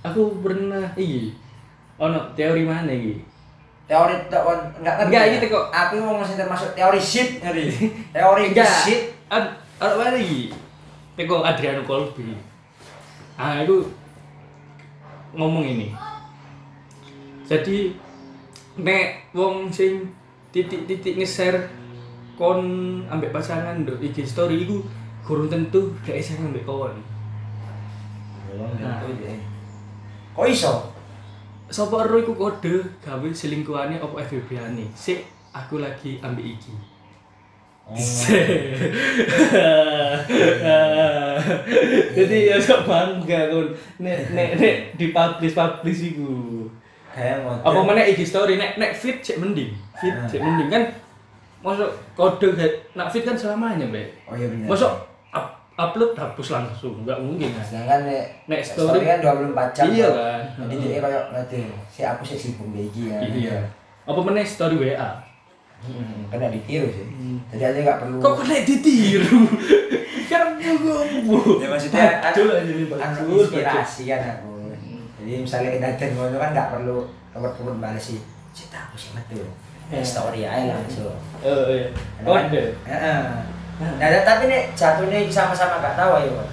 aku 0.01 0.41
pernah 0.41 0.91
iki 0.93 1.37
ono 1.95 2.33
teori 2.33 2.63
mana 2.63 2.89
iki 2.89 3.21
teori 3.85 4.27
tak 4.27 4.41
on 4.41 4.59
enggak 4.75 4.95
ngerti 4.97 5.07
Enggak, 5.07 5.23
ya? 5.23 5.33
gitu 5.33 5.45
kok. 5.49 5.65
aku 5.69 5.93
mau 6.01 6.19
masih 6.19 6.35
termasuk 6.35 6.69
teori 6.73 6.99
shit 6.99 7.39
ngerti 7.39 7.63
teori 8.11 8.43
enggak 8.51 8.67
shit 8.81 9.01
ad 9.27 9.45
ada 9.77 10.17
iki 10.17 10.51
teko 11.15 11.39
Adriano 11.41 11.81
Colby 11.81 12.33
ah 13.35 13.61
itu 13.61 13.85
ngomong 15.35 15.65
ini 15.65 15.89
jadi 17.47 17.95
nek 18.77 19.31
wong 19.33 19.71
sing 19.73 20.07
titik-titik 20.53 21.17
nge-share 21.17 21.67
kon 22.37 22.61
ambek 23.09 23.33
pasangan 23.33 23.81
do 23.87 23.97
IG 23.97 24.23
story 24.23 24.63
iku 24.67 24.83
kurang 25.25 25.49
tentu 25.49 25.95
gak 26.05 26.21
share 26.21 26.43
ambek 26.43 26.63
kawan 26.63 26.95
Nah. 28.57 29.03
gitu 29.05 29.27
ya 29.27 29.37
kok 30.33 30.47
iso 30.49 30.73
Sopo 31.67 31.99
ero 31.99 32.15
iku 32.23 32.31
kode 32.31 32.79
gawe 33.03 33.27
selingkuhane 33.27 33.99
opo 33.99 34.23
FBB-ane. 34.23 34.87
Sik 34.95 35.27
aku 35.51 35.83
lagi 35.83 36.15
ambil 36.23 36.55
iki. 36.55 36.71
Oh. 37.87 37.95
Jadi 42.13 42.37
ya 42.45 42.57
sok 42.57 42.83
bangga 42.83 43.47
kon 43.47 43.67
nek 43.97 44.17
nek 44.29 44.49
nek 44.57 44.75
dipublish 44.95 45.53
publish 45.53 46.01
iku. 46.05 46.67
kayak 47.09 47.41
mau 47.41 47.57
Apa 47.57 47.79
mana 47.81 48.03
IG 48.03 48.21
story 48.23 48.55
nek 48.55 48.75
nek 48.75 48.91
feed 48.91 49.17
cek 49.19 49.39
mending. 49.39 49.71
Feed 49.95 50.13
Ah. 50.13 50.27
cek 50.27 50.37
mending 50.37 50.67
kan 50.67 50.83
masuk 51.57 51.87
kode 52.13 52.53
nak 52.93 53.07
feed 53.07 53.23
kan 53.23 53.33
selamanya, 53.33 53.83
Mbak. 53.83 54.07
oh 54.25 54.35
iya 54.35 54.45
benar 54.45 54.67
Masuk 54.69 54.91
up- 55.31 55.57
upload 55.73 56.13
hapus 56.13 56.53
langsung, 56.53 57.01
enggak 57.01 57.17
mungkin 57.17 57.49
kan. 57.49 57.63
sedangkan 57.63 57.99
nek 58.03 58.23
Nek 58.45 58.61
story, 58.61 59.01
story- 59.01 59.07
kan 59.07 59.17
24 59.17 59.73
jam 59.73 59.85
Iya 59.89 60.07
kan. 60.11 60.41
jadi 60.67 60.83
dia 60.85 60.99
kayak 60.99 61.23
ngerti 61.31 61.57
si 61.87 62.01
aku 62.01 62.21
sih 62.21 62.37
sibuk 62.37 62.67
begi 62.69 63.09
ya 63.09 63.17
Iya. 63.19 63.57
Apa 64.03 64.19
mana 64.19 64.39
story 64.41 64.77
WA? 64.77 65.09
Hmm, 65.79 66.27
kena 66.27 66.47
ditiru 66.47 66.87
sih 66.87 67.07
Hmm. 67.07 67.37
jadi 67.49 67.63
aja 67.67 67.79
nggak 67.83 67.99
perlu 67.99 68.17
Kok 68.17 68.33
kena 68.37 68.55
ditiru? 68.61 69.39
kan 70.27 70.43
gombo. 70.59 71.39
ya 71.57 71.67
maksudnya 71.67 72.19
kan 72.19 72.35
anu 72.35 72.43
bacul, 72.89 73.39
inspirasi 73.41 74.03
kan 74.05 74.21
aku 74.33 74.51
jadi 75.17 75.31
misalnya 75.39 75.69
kita 75.71 75.87
dan 75.95 76.09
ngono 76.13 76.35
kan 76.35 76.49
nggak 76.51 76.69
perlu 76.69 76.97
kebut-kebut 77.31 77.75
balas 77.77 78.03
sih 78.03 78.19
cita 78.51 78.77
aku 78.81 78.95
sih 78.95 79.11
betul 79.13 79.47
Eh. 79.87 80.03
story 80.03 80.43
aja 80.43 80.75
langsung 80.75 81.15
Oh 81.39 81.69
iya. 81.69 81.87
Kan- 82.19 82.51
Kode. 82.51 82.63
Heeh. 82.83 83.19
Nah, 83.77 83.95
dan- 84.03 84.25
tapi 84.25 84.43
nih 84.45 84.67
jatuhnya 84.73 85.23
sama-sama 85.27 85.79
gak 85.79 85.95
tahu 85.95 86.17
ya. 86.19 86.43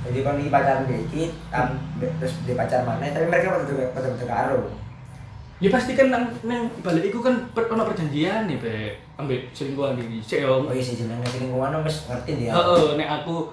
Jadi 0.00 0.18
kalau 0.22 0.38
ini 0.38 0.48
pacaran 0.48 0.86
dikit, 0.86 1.28
terus 2.16 2.40
dia 2.46 2.54
pacar 2.54 2.80
mana, 2.80 3.04
tapi 3.04 3.26
mereka 3.26 3.52
betul 3.52 3.74
betul 3.84 4.14
betul 4.14 4.24
karo. 4.24 4.58
Ya 5.60 5.68
pasti 5.68 5.92
kan 5.92 6.08
nang 6.08 6.24
nang 6.40 6.72
balik 6.80 7.12
iku 7.12 7.20
kan 7.20 7.36
per, 7.52 7.68
ono 7.68 7.84
perjanjian 7.84 8.48
nih, 8.48 8.56
Be. 8.56 8.96
Ambek 9.20 9.52
selingkuhan 9.52 9.92
iki. 10.00 10.16
Cek 10.24 10.40
yo. 10.48 10.64
Oh 10.64 10.72
iya 10.72 10.80
sih 10.80 10.96
jenenge 10.96 11.28
selingkuhan 11.28 11.76
wis 11.84 12.08
ngerti 12.08 12.32
dia. 12.40 12.56
Heeh, 12.56 12.96
nek 12.96 13.08
aku 13.20 13.52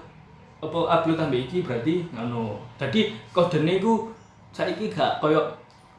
apa 0.63 0.79
upload 0.87 1.19
ambek 1.19 1.51
iki 1.51 1.67
berarti 1.67 2.07
ngono. 2.15 2.63
Dadi 2.79 3.11
kodene 3.35 3.75
iku 3.75 4.07
saiki 4.55 4.87
gak 4.87 5.19
koyo 5.19 5.43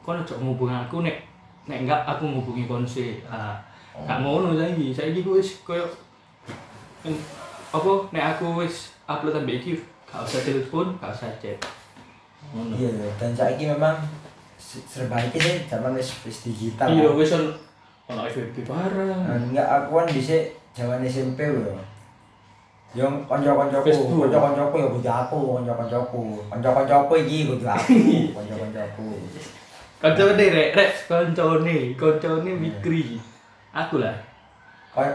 kono 0.01 0.25
ojo 0.25 0.33
ngubungi 0.41 0.73
aku 0.73 1.05
nek 1.05 1.21
nek 1.69 1.85
enggak 1.85 2.01
aku 2.09 2.25
ngubungi 2.25 2.65
kon 2.65 2.81
sih. 2.89 3.21
Ah, 3.29 3.61
gak 4.09 4.25
ngono 4.25 4.57
saiki. 4.57 4.89
Saiki 4.89 5.21
ku 5.21 5.37
wis 5.37 5.61
koyo 5.61 5.85
en- 7.05 7.25
apa 7.69 7.91
nek 8.09 8.33
aku 8.33 8.65
wis 8.65 8.97
upload 9.05 9.45
ambek 9.45 9.61
iki 9.61 9.77
gak 10.09 10.25
usah 10.25 10.41
telepon, 10.41 10.89
gak 10.97 11.13
usah 11.13 11.29
chat. 11.37 11.61
Ngono. 12.49 12.73
Iya, 12.73 12.89
dan 13.21 13.29
saiki 13.37 13.69
memang 13.69 13.93
serba 14.59 15.15
iki 15.23 15.39
sih 15.39 15.55
zaman 15.71 15.95
wis 15.95 16.11
wis 16.27 16.43
digital. 16.43 16.91
Iya, 16.91 17.09
wis 17.15 17.31
on 17.33 17.47
ono 18.11 18.27
FVP 18.27 18.67
bareng. 18.67 19.19
Nah, 19.23 19.37
enggak 19.39 19.67
aku 19.67 20.03
kan 20.03 20.07
dhisik 20.11 20.53
zaman 20.75 20.99
SMP 21.07 21.47
lho. 21.47 21.73
Yang 22.97 23.21
kanca-kancaku, 23.29 23.89
kanca-kancaku 24.17 24.75
ya 24.81 24.87
kudu 24.89 25.09
aku, 25.09 25.39
kanca-kancaku. 25.61 26.21
Kanca-kancaku 26.49 27.13
iki 27.21 27.37
kudu 27.47 27.65
aku, 27.69 27.95
kanca-kancaku. 28.35 29.07
Kancane 29.99 30.45
rek, 30.49 30.69
rek 30.73 30.91
kancane, 31.05 31.77
kancane 31.93 32.51
mikri. 32.57 33.21
Aku 33.69 34.01
lah. 34.01 34.17
kon 34.89 35.05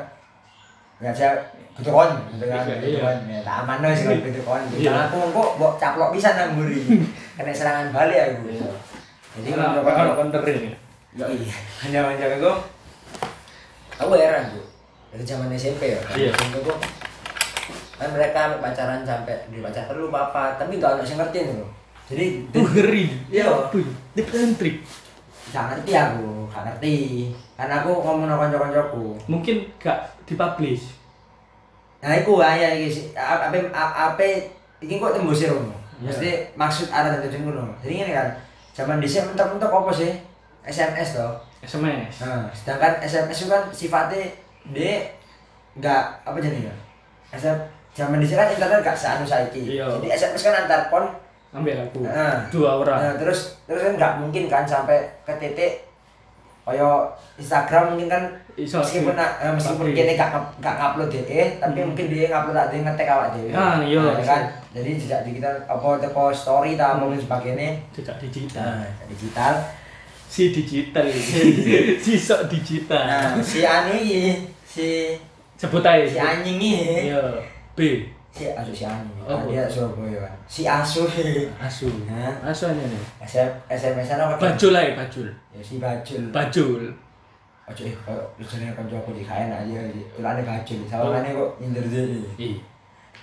nggak 1.02 1.11
saya 1.11 1.35
kudu 1.74 1.90
kon 1.90 2.11
Iya, 2.38 2.62
kudu 2.62 2.87
iya. 2.87 3.00
kon 3.02 3.16
tak 3.42 3.57
aman 3.66 3.90
sih 3.90 4.22
kudu 4.22 4.40
kon 4.46 4.62
Iya. 4.70 4.94
jangan 4.94 5.02
aku 5.11 5.16
kok 5.35 5.50
mbok 5.59 5.72
caplok 5.83 6.11
bisa 6.14 6.38
nang 6.38 6.54
mburi 6.54 6.78
kena 7.37 7.50
serangan 7.50 7.90
balik 7.90 8.38
aku 8.38 8.54
jadi 9.35 9.49
ono 9.59 9.81
kon 9.83 10.11
konterin 10.18 10.70
ya. 10.70 10.77
yo 11.14 11.27
iya 11.31 11.55
hanya 11.87 11.99
menjaga 12.11 12.37
aku 12.38 12.53
aku 13.99 14.12
heran 14.18 14.51
bu 14.55 14.61
dari 15.14 15.25
zaman 15.27 15.51
SMP 15.55 15.94
ya 15.94 15.99
kan 16.03 16.14
Iya. 16.18 16.31
SMP 16.35 16.55
kok 16.66 16.79
kan 17.94 18.09
mereka 18.11 18.59
pacaran 18.59 19.07
sampai 19.07 19.47
di 19.51 19.62
pacar 19.62 19.87
perlu 19.87 20.11
apa 20.11 20.59
tapi 20.59 20.79
nggak 20.79 20.99
ada 20.99 21.03
yang 21.07 21.18
ngerti 21.23 21.38
loh 21.55 21.70
jadi 22.05 22.27
Uh, 22.53 22.68
ngeri. 22.68 23.05
Iya. 23.33 23.49
Ya? 23.49 23.81
Tip 24.12 24.29
and 24.37 24.55
trick. 24.61 24.77
nggak 25.49 25.64
ngerti 25.73 25.92
aku 25.97 26.27
nggak 26.53 26.62
ngerti 26.68 26.97
karena 27.57 27.75
aku 27.81 27.90
ngomong 28.03 28.27
sama 28.29 28.42
kanca-kancaku 28.44 29.05
Mungkin 29.31 29.57
gak 29.79 29.99
dipublish. 30.27 30.85
Nah, 32.03 32.12
iku 32.18 32.42
aja 32.42 32.75
iki 32.77 33.14
Apa 33.16 33.49
apa 33.73 34.20
iki 34.83 34.99
kok 35.01 35.14
tembus 35.16 35.38
sih 35.40 35.49
Romo. 35.49 35.73
Iya. 36.03 36.11
Mesti 36.12 36.29
maksud 36.59 36.90
arah 36.92 37.14
dan 37.14 37.25
tujuan 37.25 37.47
ngono. 37.49 37.73
Jadi 37.81 37.92
ngene 37.97 38.12
kan. 38.12 38.29
Zaman 38.75 38.99
dhisik 38.99 39.23
mentok-mentok 39.31 39.71
apa 39.71 39.93
sih? 39.95 40.13
SMS 40.67 41.15
toh. 41.15 41.39
SMS. 41.63 42.27
Nah, 42.27 42.51
sedangkan 42.51 42.99
SMS 43.01 43.47
itu 43.47 43.49
kan 43.49 43.63
sifatnya 43.71 44.27
dia 44.75 45.07
enggak 45.79 46.03
apa 46.27 46.37
jenis 46.43 46.67
ya? 46.67 46.75
SMS 47.31 47.71
zaman 47.95 48.19
dhisik 48.19 48.35
kan 48.35 48.51
internet 48.51 48.83
gak 48.83 48.99
seanu 48.99 49.23
saiki. 49.23 49.79
Iya. 49.79 49.87
Jadi 49.87 50.07
SMS 50.11 50.43
kan 50.43 50.67
antar 50.67 50.91
kon 50.91 51.07
Ambil 51.55 51.79
aku. 51.79 52.03
Nah. 52.03 52.51
Dua 52.51 52.83
orang. 52.83 52.99
Nah, 52.99 53.15
terus 53.15 53.63
terus 53.71 53.87
kan 53.87 53.95
nggak 53.95 54.13
mungkin 54.19 54.51
kan 54.51 54.67
sampai 54.67 55.07
ke 55.23 55.31
titik 55.39 55.87
kayak 56.64 56.96
Instagram 57.37 57.85
mungkin 57.92 58.09
kan 58.09 58.24
Iso. 58.55 58.81
meskipun 58.81 59.12
na- 59.12 59.37
eh, 59.37 59.50
meskipun 59.50 59.90
kita 59.90 60.14
gak 60.14 60.31
gak 60.59 60.77
ngupload 60.79 61.11
DE 61.11 61.59
tapi 61.59 61.79
Hmm. 61.79 61.87
mungkin 61.90 62.07
dia 62.09 62.24
ngupload 62.29 62.57
ada 62.57 62.72
yang 62.72 62.87
ngetek 62.87 63.09
awak 63.09 63.29
dhewe. 63.33 63.50
Ah, 63.50 63.77
iya. 63.81 64.00
Nah, 64.00 64.22
kan 64.22 64.42
jadi 64.70 64.90
jejak 64.94 65.20
digital 65.24 65.55
apa 65.64 65.88
teko 65.98 66.31
story 66.31 66.72
ta 66.74 66.96
Hmm. 66.96 67.12
sebagainya 67.14 67.77
Jejak 67.90 68.16
digital. 68.18 68.64
nah 68.64 68.87
digital 69.05 69.55
Si 70.24 70.50
digital. 70.50 71.05
si 72.05 72.12
sok 72.16 72.48
digital. 72.48 73.03
nah 73.05 73.38
si 73.38 73.61
iki, 73.62 74.22
si 74.64 74.87
Sebut 75.55 75.79
aja. 75.81 76.03
si 76.03 76.18
anjing 76.18 76.59
ini 76.59 76.72
Iya. 77.07 77.22
B. 77.77 78.09
si 78.35 78.51
asu 78.51 78.75
si 78.75 78.83
anjing 78.83 79.14
Oh. 79.23 79.38
oh. 79.38 79.47
dia 79.47 79.62
Surabaya 79.70 80.18
kan 80.27 80.35
si 80.51 80.66
asu 80.66 81.07
Asu. 81.62 81.87
Hah? 82.11 82.35
Asu 82.51 82.66
aja 82.66 82.83
nih. 82.83 83.03
SM 83.23 83.51
SMS 83.70 84.11
apa 84.18 84.35
Bajul 84.37 84.75
aja, 84.75 84.92
bajul. 84.99 85.29
ya 85.55 85.62
si 85.62 85.79
bajul 85.79 86.23
Bajul. 86.35 86.83
Ojo 87.64 87.83
eh 87.87 87.94
koyo 88.05 88.20
jenenge 88.44 88.75
kanca 88.77 88.99
aku 89.01 89.14
di 89.16 89.25
kaen 89.25 89.49
aja 89.49 89.81
tulane 90.12 90.42
bajul 90.44 90.83
sawangane 90.85 91.31
kok 91.33 91.51
nyindir 91.62 91.87
dhewe 91.88 92.20
Ih, 92.37 92.59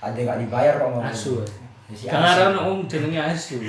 ada 0.01 0.17
gak 0.17 0.39
dibayar 0.41 0.79
kok 0.81 0.89
ngomong 0.89 1.05
asu. 1.05 1.43
Ya, 1.91 1.93
si 1.93 2.05
Kan 2.09 2.23
asu 2.25 2.41
ono 2.49 2.59
wong 2.65 2.79
jenenge 2.89 3.19
asu. 3.21 3.61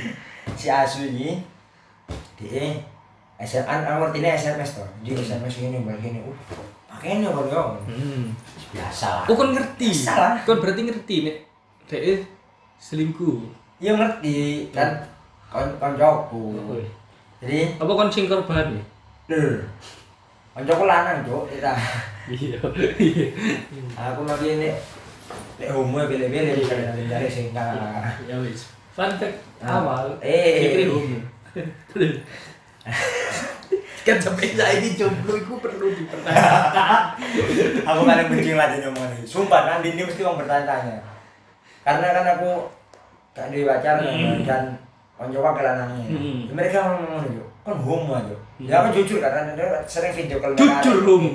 si 0.57 0.67
asu 0.73 1.11
ini 1.13 1.43
dia 2.39 2.73
SMS 3.43 3.67
kan 3.69 3.99
ngerti 3.99 4.23
SMS 4.23 4.79
toh 4.81 4.89
jadi 5.03 5.19
SMS 5.19 5.55
ini 5.61 5.83
balik 5.83 6.07
ini 6.09 6.23
uh 7.03 7.11
pakainya 7.19 7.29
kok 7.29 7.47
yo 7.51 7.63
Hmm. 7.85 8.31
biasa 8.71 9.27
Oh, 9.27 9.35
kon 9.35 9.51
ngerti. 9.53 9.91
Salah. 9.91 10.39
Kon 10.47 10.59
berarti 10.59 10.83
ngerti 10.83 11.17
nek 11.27 11.37
dhek 11.85 12.23
selingkuh. 12.79 13.43
ya 13.77 13.93
ngerti 13.93 14.71
kan 14.71 14.95
kon 15.51 15.67
koncoku 15.77 16.55
Woi. 16.63 16.87
jadi 17.43 17.75
Apa 17.77 17.91
kon 17.91 18.07
sing 18.07 18.31
korban 18.31 18.71
ya? 18.71 18.83
lho 19.29 19.59
koncoku 20.55 20.85
lanang 20.87 21.27
cuk 21.27 21.51
kita 21.51 21.75
Iya. 22.31 22.55
Iya. 22.97 23.27
aku 23.93 24.23
lagi 24.25 24.49
ini 24.57 24.71
Lek 25.59 25.69
homo 25.69 25.99
ya 25.99 26.07
bele-bele 26.07 26.55
dari 27.09 27.27
sing 27.27 27.51
enggak. 27.51 28.05
Ya 28.29 28.37
wis. 28.39 28.69
Fun 28.93 29.11
fact 29.17 29.41
Ah. 29.59 29.81
awal. 29.81 30.07
Eh. 30.21 30.85
Homo. 30.87 31.19
kan 34.07 34.19
sampai 34.19 34.51
saya 34.51 34.83
ini 34.83 34.99
jomblo 34.99 35.39
itu 35.39 35.55
perlu 35.57 35.87
dipertanyakan. 35.89 37.01
aku 37.89 38.01
kadang 38.03 38.29
benci 38.29 38.53
lagi 38.53 38.77
ngomong 38.83 39.09
ini. 39.15 39.23
Sumpah 39.23 39.61
nanti 39.65 39.95
ini 39.95 40.03
mesti 40.03 40.21
orang 40.21 40.43
bertanya-tanya. 40.43 40.97
Karena 41.83 42.07
kan 42.11 42.25
aku 42.35 42.51
gak 43.33 43.47
di 43.49 43.63
pacar 43.63 44.03
Hmm. 44.03 44.43
dan 44.43 44.63
koncoku 45.15 45.51
ke 45.55 45.63
lanangnya. 45.63 46.05
Hmm. 46.05 46.41
Mereka 46.51 46.79
ngomong 46.83 47.23
itu 47.25 47.45
kan 47.63 47.77
homo 47.79 48.13
aja. 48.13 48.35
Hmm. 48.59 48.67
Ya 48.67 48.75
aku 48.83 48.89
jujur 48.99 49.19
karena 49.19 49.55
dia 49.55 49.67
sering 49.87 50.13
video 50.13 50.43
call 50.43 50.59
Jujur 50.59 50.97
homo. 51.07 51.31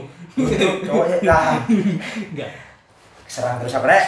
Cowoknya 0.84 1.18
lah. 1.24 1.64
Enggak. 1.66 2.52
serang 3.28 3.60
terus 3.60 3.76
apa 3.76 3.92
rek 3.92 4.06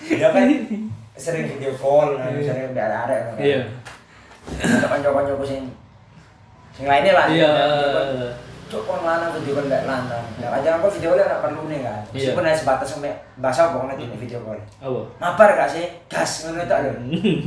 dia 0.00 0.32
kan 0.32 0.48
sering 1.20 1.44
video 1.44 1.76
call 1.76 2.16
sering 2.40 2.72
ada 2.72 3.04
ada 3.04 3.16
kan 3.28 3.34
Iya. 3.36 3.68
ada 4.64 4.86
kanca-kancaku 4.88 5.44
sing 5.44 5.68
sing 6.80 6.88
lainnya 6.88 7.12
lah 7.12 7.26
Iya. 7.28 7.50
cuk 8.66 8.86
kon 8.86 9.02
lanang 9.02 9.34
video 9.34 9.52
call 9.52 9.66
gak 9.66 9.82
lanang 9.82 10.22
ya 10.36 10.46
kadang 10.48 10.78
aku 10.78 10.88
video 10.90 11.10
call 11.12 11.26
gak 11.26 11.42
perlu 11.42 11.66
nih 11.66 11.82
kan 11.82 12.00
Iya. 12.10 12.32
hanya 12.32 12.54
sebatas 12.54 12.88
sampai 12.88 13.10
bahasa 13.36 13.68
apa 13.68 13.84
nanti 13.84 14.06
ini 14.06 14.16
video 14.16 14.40
call 14.40 14.56
Apa? 14.78 15.00
mabar 15.18 15.50
gak 15.54 15.68
sih 15.68 15.84
gas 16.06 16.46
ngono 16.46 16.64
tak 16.64 16.86
lho 16.86 16.92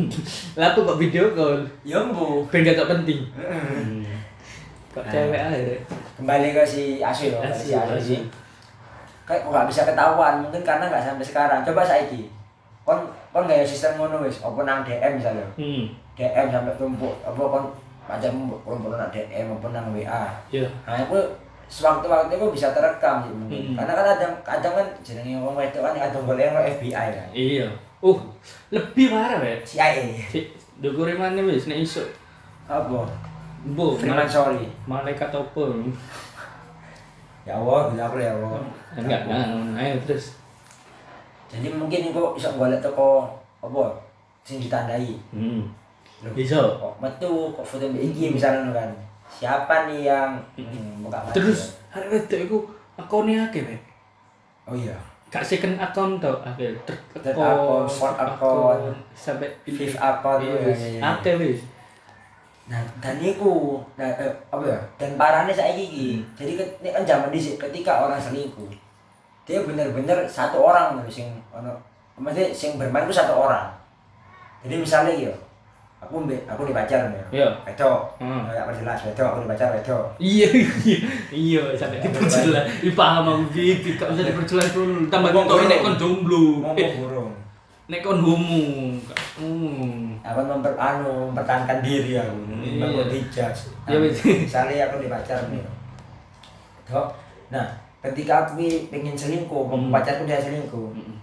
Lah 0.60 0.70
aku 0.70 0.84
kok 0.84 1.00
video 1.02 1.32
call. 1.32 1.64
ya 1.82 1.98
mbu 1.98 2.44
Ben 2.46 2.62
gak 2.62 2.86
penting. 2.86 3.24
Heeh. 3.34 4.04
Kok 4.92 5.02
Nah. 5.02 5.10
cewek 5.10 5.42
aja. 5.42 5.76
kembali 6.14 6.48
ke 6.52 6.64
si 6.64 6.84
Asu 7.00 7.32
ya 7.32 7.40
si 7.50 7.72
Asu, 7.72 8.20
kayak 9.24 9.42
kok 9.42 9.50
gak 9.50 9.66
bisa 9.66 9.82
ketahuan 9.84 10.44
mungkin 10.44 10.62
karena 10.62 10.86
gak 10.88 11.02
sampai 11.02 11.24
sekarang 11.24 11.64
coba 11.64 11.82
saiki 11.82 12.28
kon 12.84 13.00
kon 13.32 13.48
gak 13.48 13.64
sistem 13.64 13.96
ngono 13.96 14.22
wis 14.22 14.44
apa 14.44 14.60
nang 14.62 14.84
DM 14.84 15.18
misalnya 15.18 15.48
Hmm. 15.56 15.88
DM 16.14 16.52
sampai 16.52 16.76
tumpuk 16.76 17.16
apa 17.24 17.40
kon 17.42 17.66
pacarmu 18.04 18.60
kumpul 18.62 18.94
nang 18.94 19.10
DM 19.10 19.48
apa 19.50 19.68
nang 19.70 19.92
WA 19.92 20.24
Iya. 20.50 20.68
nah 20.84 21.00
itu 21.00 21.20
sewaktu-waktu 21.66 22.34
itu 22.34 22.48
bisa 22.52 22.70
terekam 22.70 23.24
sih 23.24 23.34
mungkin 23.34 23.62
Hmm. 23.72 23.76
karena 23.76 23.94
kan 23.94 24.06
kadang 24.14 24.34
kadang 24.44 24.74
kan 24.76 24.88
jenenge 25.02 25.38
wong 25.38 25.56
wedok 25.56 25.82
kan 25.82 25.96
kadang 25.98 26.24
golek 26.24 26.50
nang 26.50 26.66
FBI 26.70 26.92
kan 27.10 27.28
Iya. 27.32 27.68
Oh, 28.04 28.20
lebih 28.68 29.08
parah, 29.10 29.40
Wek. 29.40 29.64
CIA 29.64 30.12
dukure 30.76 31.16
mana 31.16 31.40
wis 31.42 31.66
nek 31.66 31.80
iso. 31.80 32.04
apa 32.64 33.08
Bu, 33.64 33.96
Freeman 33.96 34.20
malaikat 34.20 34.36
sorry 34.36 34.68
malaikat 34.84 35.30
apa? 35.32 35.64
ya 37.44 37.54
Allah 37.54 37.80
bila 37.88 38.04
aku 38.06 38.18
ya 38.18 38.32
Allah 38.34 38.60
Enggak, 38.94 39.22
nah, 39.26 39.80
ayo 39.80 39.96
terus. 40.04 40.36
jadi 41.48 41.68
mungkin 41.70 42.12
itu 42.12 42.24
bisa 42.34 42.52
golek 42.54 42.80
teko 42.80 43.32
apa 43.60 43.84
sing 44.44 44.60
ditandai 44.60 45.16
Hmm. 45.32 45.64
Bisa. 46.32 46.56
kok 46.80 46.96
metu 47.04 47.52
kok 47.52 47.66
foto 47.68 47.84
iki 47.92 48.32
misalnya 48.32 48.72
kan? 48.72 48.90
Siapa 49.28 49.92
nih 49.92 50.08
yang 50.08 50.40
hmm, 50.56 51.04
buka 51.04 51.20
mata. 51.20 51.36
Terus 51.36 51.76
hari 51.92 52.08
wedok 52.08 52.40
iku 52.40 52.58
akunnya 52.96 53.50
akeh, 53.50 53.66
oh 54.64 54.78
iya. 54.78 54.94
Gak 55.34 55.42
second 55.42 55.82
account 55.82 56.22
tau, 56.22 56.38
akeh 56.46 56.78
third 56.86 57.02
account, 57.18 57.90
fourth 57.90 58.14
account, 58.14 58.94
sampai 59.18 59.50
fifth 59.66 59.98
account, 59.98 60.46
Iya, 60.46 60.54
iya, 60.62 60.76
iya. 60.94 61.02
Akeh 61.02 61.34
wis. 61.42 61.60
nah 62.64 62.80
dan 63.04 63.20
iku 63.20 63.84
nah, 64.00 64.08
eh, 64.08 64.32
apa 64.48 64.64
ya 64.64 64.80
dan 64.96 65.20
parahnya 65.20 65.52
saya 65.52 65.76
iki. 65.76 66.24
Jadi 66.40 66.56
ket- 66.56 66.80
ini 66.80 66.96
kan 66.96 67.04
zaman 67.04 67.28
dhisik 67.28 67.60
ketika 67.60 68.08
orang 68.08 68.16
selingkuh 68.16 68.72
dia 69.44 69.60
bener-bener 69.60 70.24
satu 70.24 70.64
orang 70.64 70.96
loh 70.96 71.04
sing 71.12 71.28
ono 71.52 71.76
maksudnya 72.16 72.56
sing 72.56 72.80
bermain 72.80 73.04
itu 73.04 73.12
satu 73.12 73.36
orang. 73.36 73.68
Jadi 74.64 74.80
misalnya 74.80 75.12
gitu 75.12 75.36
aku 76.04 76.28
aku 76.44 76.62
nih 77.10 77.24
Iya. 77.32 77.48
wedok 77.64 78.00
Hmm. 78.18 78.44
nggak 78.46 78.76
jelas 78.76 79.00
wedok 79.04 79.28
aku 79.28 79.40
dipacar 79.44 79.70
wedok 79.72 80.06
Iya, 80.18 80.48
iya, 80.84 80.98
iya, 81.30 81.62
sampai 81.74 82.00
diperjelas. 82.00 82.66
Dipaham 82.80 83.26
aku 83.26 83.44
Vivi, 83.50 83.96
gak 83.96 84.10
usah 84.10 84.24
diperjelas 84.24 84.70
dulu. 84.72 85.08
Tambah 85.08 85.32
contohnya 85.32 85.66
nek 85.68 85.80
kon 85.82 85.96
jomblo. 85.96 86.44
ngomong 86.60 86.76
Eh, 86.76 86.90
burung 86.96 87.32
nek 87.84 88.00
kon 88.00 88.20
homo. 88.20 88.64
Hmm. 89.34 90.16
apa 90.22 90.40
memper 90.40 90.74
anu 90.74 91.28
mempertahankan 91.30 91.80
diri 91.80 92.16
aku 92.16 92.38
Iya. 92.60 92.80
membuat 92.80 93.08
dijudge 93.08 93.62
Iya, 93.84 93.92
Nah, 93.92 94.00
betul. 94.00 94.36
misalnya 94.40 94.76
aku 94.86 94.96
dipacar 95.00 95.40
nih 95.50 95.64
Toh, 96.84 97.08
nah 97.50 97.68
ketika 98.00 98.44
aku 98.44 98.60
pengen 98.88 99.16
selingkuh 99.16 99.64
Hmm. 99.66 99.88
pacarku 99.90 100.24
dia 100.24 100.38
selingkuh 100.38 100.92
Hmm. 100.92 101.23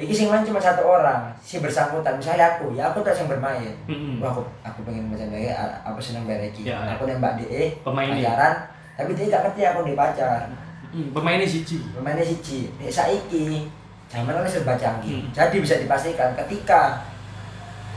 Iki 0.00 0.08
sing 0.10 0.26
main 0.28 0.42
cuma 0.42 0.56
satu 0.56 0.82
orang, 0.82 1.28
si 1.38 1.60
bersangkutan. 1.60 2.16
Misalnya 2.16 2.56
aku, 2.56 2.72
ya 2.72 2.90
aku 2.90 3.04
terus 3.04 3.22
yang 3.22 3.30
bermain. 3.30 3.70
Mm-mm. 3.86 4.18
Wah, 4.18 4.32
aku 4.32 4.42
aku 4.64 4.80
pengen 4.82 5.12
baca 5.12 5.22
baik, 5.28 5.52
aku 5.84 5.98
seneng 6.00 6.24
bereki. 6.24 6.64
Ya, 6.64 6.80
ya. 6.82 6.96
Aku 6.96 7.04
nembak 7.04 7.36
DE, 7.36 7.76
Pemain 7.84 8.08
ini. 8.08 8.24
pacaran, 8.24 8.54
tapi 8.96 9.12
dia 9.12 9.28
gak 9.30 9.42
ngerti 9.46 9.60
aku 9.62 9.80
di 9.84 9.94
pacar. 9.94 10.48
Hmm, 10.92 11.08
Pemainnya 11.12 11.44
siji. 11.44 11.78
Pemainnya 11.92 12.20
siji, 12.20 12.68
nek 12.76 12.88
saiki 12.88 13.68
zaman 14.08 14.32
kan 14.32 14.44
serba 14.44 14.74
canggih. 14.74 15.22
Hmm. 15.22 15.28
Jadi 15.30 15.56
bisa 15.58 15.76
dipastikan 15.76 16.32
ketika 16.36 17.00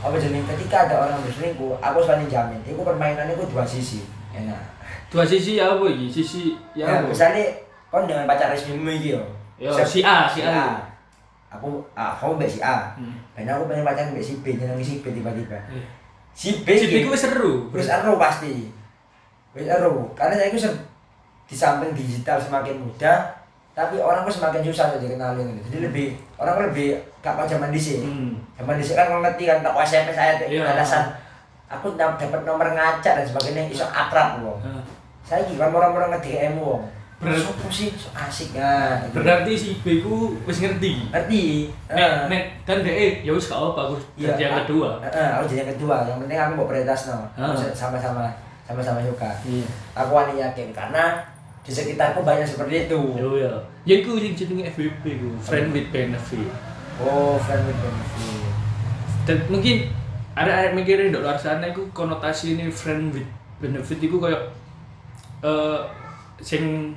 apa 0.00 0.16
jenis 0.16 0.44
ketika 0.54 0.86
ada 0.86 0.94
orang 1.02 1.18
berselingkuh, 1.20 1.76
aku 1.76 1.98
selalu 2.00 2.28
jamin. 2.28 2.60
Itu 2.62 2.80
permainannya 2.80 3.34
itu 3.34 3.44
dua 3.50 3.64
sisi. 3.64 4.04
Enak. 4.32 4.60
Dua 5.08 5.24
sisi 5.24 5.56
ya 5.56 5.72
apa 5.72 5.84
iki? 5.88 6.06
Sisi 6.08 6.52
ya 6.72 6.84
Ya, 6.84 6.94
apa? 7.00 7.08
misalnya 7.08 7.44
kon 7.88 8.04
dengan 8.04 8.24
pacar 8.24 8.52
resmimu 8.52 8.88
iki 8.90 9.16
yo. 9.16 9.22
Yo, 9.56 9.72
Se- 9.72 9.88
si 9.88 10.00
A, 10.00 10.28
si 10.28 10.40
A. 10.40 10.76
Aku, 11.48 11.78
ah, 11.92 12.12
kamu 12.12 12.36
mbak 12.36 12.48
si 12.48 12.58
A. 12.58 12.90
Hmm. 12.94 13.14
Dan 13.32 13.48
aku 13.48 13.66
pengen 13.66 13.82
pacaran 13.82 14.10
mbak 14.10 14.20
si 14.20 14.40
B, 14.40 14.54
nyenengi 14.54 14.82
si 14.82 14.94
B 14.98 15.10
tiba-tiba. 15.10 15.56
Eh. 15.68 15.84
Si 16.30 16.60
B, 16.60 16.68
Si 16.70 16.86
B 16.86 17.06
wis 17.06 17.22
seru. 17.22 17.70
wis 17.70 17.86
ero 17.86 18.14
pasti. 18.16 18.68
Wis 19.52 19.64
ero. 19.64 20.10
Karena 20.12 20.34
saya 20.34 20.48
itu 20.48 20.60
di 21.46 21.54
samping 21.54 21.94
digital 21.94 22.36
semakin 22.36 22.76
mudah, 22.76 23.30
tapi 23.72 23.96
orang 23.96 24.26
itu 24.26 24.34
semakin 24.34 24.60
susah 24.62 24.90
untuk 24.90 25.06
dikenalin. 25.06 25.54
gitu. 25.54 25.66
Jadi 25.70 25.78
lebih 25.82 26.06
orang 26.36 26.66
lebih 26.66 26.92
gak 27.20 27.32
mau 27.32 27.46
zaman 27.46 27.70
dhisik. 27.70 28.02
Hmm. 28.02 28.34
Zaman 28.54 28.76
dhisik 28.76 28.94
kan 28.94 29.08
ngerti 29.08 29.44
kan 29.44 29.62
tak 29.62 29.72
SMS 29.78 30.12
saya 30.12 30.32
Iya. 30.42 30.66
alasan 30.66 31.04
aku 31.66 31.94
dap- 31.94 32.14
dapat 32.14 32.42
nomor 32.42 32.66
ngacak 32.68 33.14
dan 33.16 33.24
sebagainya 33.24 33.66
iso 33.66 33.82
akrab 33.84 34.38
wong. 34.38 34.58
Ah. 34.60 34.82
Saya 35.22 35.42
iki 35.42 35.54
kan 35.54 35.70
orang-orang 35.70 36.14
nge-DM 36.14 36.54
wong. 36.56 36.82
Ber- 37.16 37.32
Sopo 37.32 37.72
sih 37.72 37.88
so 37.96 38.12
asik 38.12 38.52
ya. 38.52 39.00
Berarti 39.08 39.56
si 39.56 39.80
B 39.80 40.04
ku 40.04 40.36
wis 40.44 40.60
ngerti. 40.60 41.08
ngerti. 41.08 41.72
Heeh. 41.88 42.28
nek 42.28 42.42
dan 42.68 42.84
DE 42.84 43.24
ya 43.24 43.32
wis 43.32 43.48
gak 43.48 43.56
apa 43.56 43.88
aku 43.88 43.96
Iya, 44.20 44.36
jadi 44.36 44.42
yang 44.44 44.52
ah, 44.52 44.58
kedua. 44.68 44.88
Heeh, 45.00 45.28
aku 45.40 45.44
jadi 45.48 45.58
yang 45.64 45.70
kedua. 45.80 45.96
Yang 46.04 46.18
penting 46.24 46.38
aku 46.38 46.52
mau 46.60 46.66
prioritas 46.68 47.00
no. 47.08 47.24
Sama-sama 47.72 48.28
sama-sama 48.68 49.00
suka. 49.00 49.30
Iya. 49.48 49.64
Aku 49.96 50.10
wani 50.12 50.36
yakin 50.36 50.76
karena 50.76 51.24
di 51.64 51.72
sekitarku 51.72 52.20
banyak 52.20 52.44
seperti 52.44 52.84
itu. 52.84 53.00
Yo 53.16 53.40
ya. 53.40 53.54
Ya 53.88 54.04
iku 54.04 54.20
sing 54.20 54.36
jenenge 54.36 54.68
FWB 54.76 55.02
ku, 55.16 55.28
friend 55.40 55.72
with 55.72 55.88
benefit. 55.88 56.46
Oh, 57.00 57.40
friend 57.40 57.64
with 57.64 57.80
benefit. 57.80 58.44
Dan 59.24 59.38
mungkin 59.48 59.76
ada 60.36 60.52
ada 60.52 60.68
mikirin 60.76 61.10
di 61.10 61.16
luar 61.16 61.40
sana 61.40 61.64
iku 61.72 61.88
konotasi 61.96 62.60
ini 62.60 62.68
friend 62.68 63.08
with 63.10 63.24
benefit 63.56 63.96
iku 64.04 64.20
kayak 64.20 64.52
eh 65.40 65.80
sing 66.44 66.92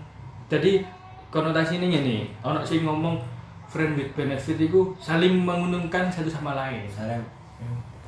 jadi 0.50 0.82
konotasi 1.30 1.78
ini 1.78 1.94
ngene. 1.94 2.18
Ono 2.42 2.66
sing 2.66 2.82
ngomong 2.82 3.22
friend 3.70 3.94
with 3.94 4.12
benefit 4.18 4.58
iku 4.58 4.98
saling 4.98 5.46
menguntungkan 5.46 6.10
satu 6.10 6.28
sama 6.28 6.58
lain. 6.58 6.90
Misalnya, 6.90 7.22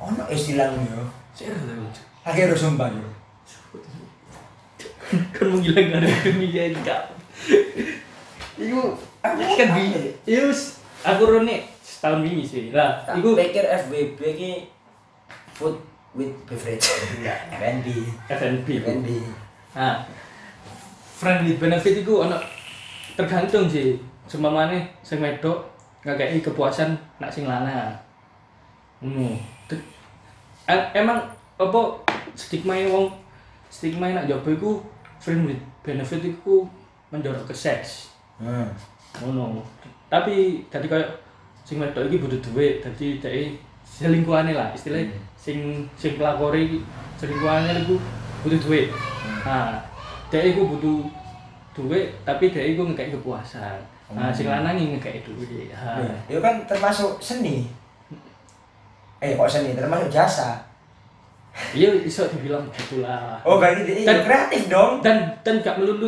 oh 0.02 0.10
no 0.10 0.26
istilahnya 0.26 0.82
yo. 0.90 1.06
Serius 1.38 1.70
aku. 1.70 1.86
Lagi 2.26 2.40
harus 2.50 2.60
sumpah 2.60 2.90
yo. 2.90 3.08
Kan 5.38 5.48
menghilangkan 5.54 6.02
dunia 6.26 6.74
enggak. 6.74 7.14
Iku 8.58 8.98
aku 9.22 9.42
kan 9.54 9.70
bi 9.78 10.18
yus 10.26 10.82
aku 11.06 11.22
rone 11.30 11.70
setahun 11.82 12.26
ini 12.26 12.42
sih 12.42 12.74
lah 12.74 13.06
Iku 13.06 13.38
iku 13.38 13.38
pikir 13.38 13.66
FWB 13.86 14.20
ki 14.34 14.52
food 15.54 15.78
with 16.18 16.34
beverage. 16.50 16.90
Enggak, 17.22 17.38
F&B. 17.54 17.88
FNB 18.28 18.68
F&B. 18.82 19.10
nah 19.72 20.04
friend 21.22 21.46
with 21.46 21.62
benefit 21.62 22.02
iku 22.02 22.26
ono 22.26 22.42
tergantung 23.14 23.70
sih. 23.70 23.94
Seumpamane 24.26 24.90
sing 25.06 25.22
wedok 25.22 25.62
ngakei 26.02 26.42
kepuasan 26.42 26.98
nak 27.22 27.30
sing 27.30 27.46
lanang. 27.46 27.94
Hmm. 29.06 29.38
E- 30.66 30.90
emang 30.98 31.22
apa 31.62 31.82
stigma 32.34 32.74
wong 32.90 33.14
stigma 33.70 34.10
nak 34.10 34.26
jopo 34.26 34.50
iku 34.50 34.72
friend 35.22 35.46
with 35.46 35.62
benefit 35.86 36.26
iku 36.26 36.66
menjorok 37.14 37.46
ke 37.46 37.54
seks. 37.54 38.10
Hmm. 38.42 38.74
ngono. 39.22 39.62
Tapi 40.10 40.66
tadi 40.74 40.90
kayak 40.90 41.22
sing 41.62 41.78
wedok 41.78 42.10
iki 42.10 42.18
butuh 42.18 42.42
duit 42.50 42.82
dadi 42.82 43.22
dhek 43.22 43.62
selingkuhane 43.86 44.58
lah. 44.58 44.74
Istilahnya 44.74 45.14
sing 45.38 45.86
sing 45.94 46.18
pelakore 46.18 46.66
iki 46.66 46.82
selingkuhane 47.22 47.86
iku 47.86 48.02
butuh 48.42 48.60
duit. 48.66 48.90
Nah 49.46 49.91
dhek 50.32 50.44
iku 50.50 50.64
butuh 50.66 51.00
duit 51.74 52.10
tapi 52.24 52.50
dhek 52.50 52.74
iku 52.74 52.82
ngekek 52.84 53.14
kepuasan 53.14 53.78
nah 54.12 54.28
sing 54.28 54.48
lanang 54.48 54.76
ngekek 54.76 55.24
duit 55.24 55.72
ha 55.72 56.00
itu 56.26 56.40
kan 56.40 56.64
termasuk 56.66 57.16
seni. 57.20 57.68
Eh, 59.22 59.38
kok 59.38 59.46
seni? 59.46 59.72
Termasuk 59.72 60.10
jasa. 60.10 60.58
iya 61.72 61.92
iso 61.94 62.26
dibilang 62.26 62.64
gitulah 62.72 63.36
Oh, 63.44 63.60
berarti 63.60 63.84
dia 63.84 64.08
Dan- 64.08 64.24
kreatif 64.24 64.68
dong. 64.68 65.04
dan 65.04 65.28
dan 65.44 65.60
gak 65.60 65.76
melulu 65.76 66.08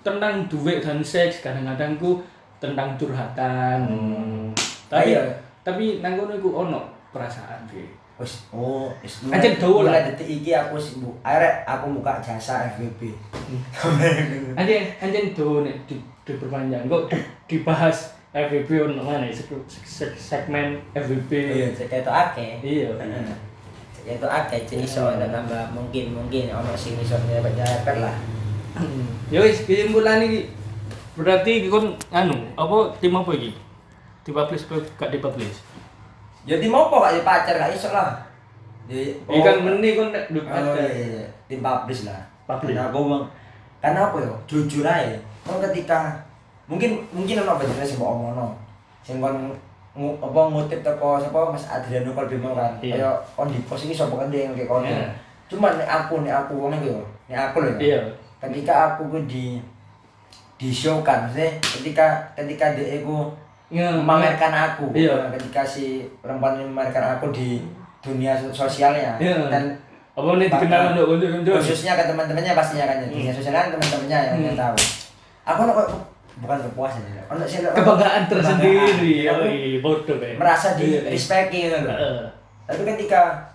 tentang 0.00 0.44
duit 0.46 0.78
dan 0.78 1.00
seks 1.00 1.40
kadang-kadang 1.40 1.96
ku 1.96 2.20
tentang 2.56 2.92
curhatan 2.94 3.88
Hmm. 3.88 4.48
tapi 4.86 5.12
Ah, 5.12 5.18
iya. 5.18 5.22
tapi 5.60 5.98
nang 5.98 6.14
kono 6.14 6.32
iku 6.32 6.62
ono 6.62 6.84
perasaan 7.08 7.64
sih 7.66 7.88
Wis, 8.16 8.48
oh, 8.48 8.88
wis. 9.04 9.28
Anjir, 9.28 9.60
dawa 9.60 9.92
lah. 9.92 10.08
Detik 10.08 10.24
iki 10.40 10.56
aku 10.56 10.80
sibuk. 10.80 11.12
Arek 11.20 11.68
aku 11.68 11.92
buka 12.00 12.16
jasa 12.24 12.64
FBB. 12.72 13.12
Anjing 14.58 14.88
anjing 14.96 15.36
do 15.36 15.60
nek 15.60 15.76
di, 15.84 16.00
diperpanjang 16.24 16.88
kok 16.88 17.12
di- 17.12 17.28
dibahas 17.44 18.16
FVP 18.32 18.68
ono 18.88 19.04
mana 19.04 19.28
seg- 19.28 19.68
seg- 19.84 20.16
segmen 20.16 20.80
FVP. 20.96 21.30
Iya, 21.30 21.66
cek 21.76 21.92
itu 21.92 22.12
akeh. 22.12 22.50
Iya. 22.64 22.88
Cek 23.92 24.16
itu 24.16 24.26
akeh 24.28 24.60
cek 24.64 24.78
iso 24.80 25.04
ada 25.12 25.28
tambah 25.28 25.76
mungkin 25.76 26.16
mungkin 26.16 26.48
ono 26.52 26.72
sing 26.72 26.96
iso 26.96 27.20
nyepet-nyepet 27.20 27.96
lah. 28.00 28.16
Ya 29.32 29.42
wis 29.42 29.66
kesimpulan 29.66 30.22
iki 30.22 30.46
berarti 31.18 31.66
kon 31.66 31.96
anu 32.12 32.36
apa 32.56 32.94
tim 32.96 33.12
apa 33.12 33.28
iki? 33.34 33.50
Dipublish 34.24 34.68
apa 34.68 34.76
gak 34.96 35.10
dipublish? 35.12 35.58
Ya 36.46 36.56
tim 36.62 36.70
opo 36.70 37.02
gak 37.02 37.18
di 37.18 37.22
pacar 37.26 37.58
gak 37.58 37.74
iso 37.74 37.90
lah. 37.90 38.14
Di 38.86 39.18
kan 39.42 39.58
meni 39.60 39.98
kon 39.98 40.14
nek 40.14 40.30
Oh 40.30 40.78
iya, 40.78 40.86
iya, 40.86 41.06
iya. 41.20 41.26
tim 41.50 41.58
publish 41.58 42.06
lah. 42.06 42.22
Publish. 42.46 42.78
Karena 42.78 42.86
aku 42.86 43.10
bang, 43.10 43.24
karena 43.82 44.00
apa 44.06 44.16
ya? 44.22 44.30
Jujur 44.46 44.86
aja. 44.86 45.18
Kalau 45.42 45.58
ketika 45.58 46.14
mungkin 46.70 47.02
mungkin 47.10 47.42
ono 47.42 47.58
bener 47.58 47.82
sing 47.82 47.98
mbok 47.98 48.14
omongno. 48.14 48.54
Sing 49.02 49.18
kon 49.18 49.50
ngu- 49.98 50.18
apa 50.22 50.40
ngutip 50.54 50.86
teko 50.86 51.18
sapa 51.18 51.50
Mas 51.50 51.66
Adriano 51.66 52.14
Kolbimo 52.14 52.54
kan. 52.54 52.78
Iya. 52.78 52.94
Kaya 52.94 53.10
on 53.34 53.50
di 53.50 53.58
post 53.66 53.90
iki 53.90 53.94
sapa 53.98 54.14
kan 54.14 54.30
yang 54.30 54.54
kayak 54.54 54.70
kono. 54.70 54.86
Iya. 54.86 55.10
Cuman 55.50 55.74
nek 55.82 55.90
aku 55.90 56.22
nek 56.22 56.46
aku 56.46 56.54
wong 56.58 56.74
iki 56.78 56.94
yo, 56.94 57.02
nek 57.26 57.50
aku 57.50 57.66
lho 57.66 57.70
ya. 57.74 57.78
Iya. 57.82 58.00
Ketika 58.38 58.94
aku 58.94 59.10
ku 59.10 59.18
di 59.26 59.58
di 60.56 60.70
show 60.70 61.02
kan, 61.02 61.26
maksudnya 61.26 61.50
ketika 61.60 62.06
ketika 62.38 62.72
dia 62.78 63.02
ku 63.02 63.28
Nge- 63.66 63.98
memamerkan 63.98 64.52
aku 64.54 64.94
Iya. 64.94 65.26
ketika 65.34 65.62
si 65.62 66.06
perempuan 66.18 66.54
ini 66.54 66.64
memamerkan 66.64 67.18
aku 67.18 67.30
di 67.30 67.58
dunia 67.98 68.32
so- 68.32 68.54
sosialnya 68.56 69.18
Iya. 69.18 69.50
dan 69.50 69.74
apa 70.14 70.30
nih 70.32 70.46
dikenal 70.46 70.94
untuk 70.94 71.18
untuk 71.18 71.54
khususnya 71.58 71.92
ke 71.92 72.06
teman-temannya 72.06 72.54
pastinya 72.54 72.86
kan 72.86 72.96
ya 72.96 73.06
dunia 73.06 73.28
Hmm. 73.28 73.36
sosial 73.36 73.52
kan 73.52 73.68
teman-temannya 73.68 74.18
yang, 74.24 74.36
yang 74.40 74.54
Hmm. 74.54 74.62
tahu 74.64 74.76
aku 75.44 75.60
no, 75.62 75.72
bukan 76.38 76.58
kepuasan 76.62 77.02
ya 77.04 77.22
sih 77.44 77.58
ono- 77.58 77.74
kebanggaan 77.74 78.22
tersendiri. 78.24 79.24
Yoi, 79.24 79.80
bodoh 79.80 80.16
kayak. 80.16 80.36
merasa 80.36 80.72
di 80.72 80.86
Iya. 80.94 81.10
respect 81.10 81.48
gitu 81.50 81.74
tapi 82.64 82.80
ketika 82.86 83.50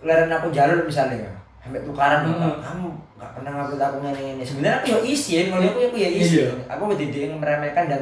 leren 0.00 0.30
aku 0.30 0.48
jalur 0.48 0.82
misalnya 0.82 1.20
ya 1.20 1.32
sampai 1.58 1.80
tukaran 1.82 2.22
Hmm. 2.24 2.58
kamu 2.58 2.86
gak 3.14 3.30
pernah 3.34 3.50
ngupload 3.52 3.82
aku 3.82 3.96
ini 4.06 4.22
ini 4.34 4.42
sebenarnya 4.42 4.78
aku 4.78 4.86
ya 4.88 4.98
isi 5.04 5.32
kalau 5.44 5.64
aku 5.64 5.80
aku 5.84 5.96
ya 5.96 6.08
isi 6.08 6.34
Iya. 6.38 6.48
aku 6.66 6.82
tidak 6.94 7.34
meremehkan 7.34 7.84
dan 7.86 8.00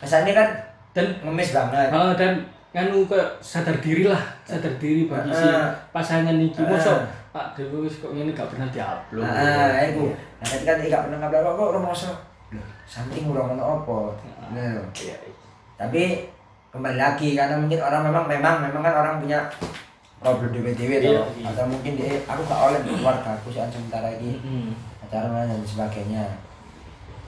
kesannya 0.00 0.32
kan 0.32 0.48
Dan 0.94 1.10
ngemis 1.20 1.50
banget 1.50 1.90
Ah, 1.90 2.14
dan 2.14 2.38
nganu 2.70 3.02
kayak 3.04 3.26
sadar 3.38 3.74
diri 3.78 4.06
lah, 4.06 4.22
sadar 4.42 4.70
diri 4.78 5.06
bagi 5.06 5.26
si 5.28 5.42
Ah. 5.42 5.74
pasangan 5.90 6.38
iki. 6.38 6.62
Ah. 6.62 6.70
Mosok 6.70 6.98
Pak 7.30 7.46
Dewi 7.52 7.90
kok 7.90 8.14
ngene 8.14 8.30
gak 8.30 8.46
pernah 8.46 8.70
diupload. 8.70 9.26
Nah, 9.26 9.74
aku. 9.74 10.14
Nah, 10.38 10.46
ketika 10.46 10.78
gak 10.78 11.02
pernah 11.06 11.18
ngupload 11.18 11.42
kok 11.42 11.54
kok 11.58 11.70
rumah 11.74 11.90
so. 11.90 12.10
Loh, 12.54 12.62
something 12.86 13.26
urang 13.26 13.58
ono 13.58 13.82
apa? 13.82 13.98
Nah. 14.54 14.78
Iya. 14.94 15.18
Tapi 15.74 16.30
kembali 16.70 16.94
lagi 16.94 17.34
karena 17.34 17.58
mungkin 17.58 17.80
orang 17.80 18.02
memang 18.06 18.24
memang 18.26 18.54
memang 18.62 18.78
kan 18.80 18.94
orang 18.96 19.14
punya 19.18 19.42
problem 20.20 20.50
dewe-dewe 20.52 20.96
Iya, 20.98 21.22
iya. 21.36 21.44
atau 21.52 21.64
mungkin 21.68 21.92
dia 21.94 22.16
aku 22.24 22.42
gak 22.44 22.60
oleh 22.60 22.80
keluarga 22.80 23.30
aku 23.36 23.48
saat 23.52 23.68
sementara 23.68 24.08
ini 24.16 24.40
Mm-mm. 24.40 24.72
acara 25.04 25.44
dan 25.44 25.60
sebagainya. 25.62 26.24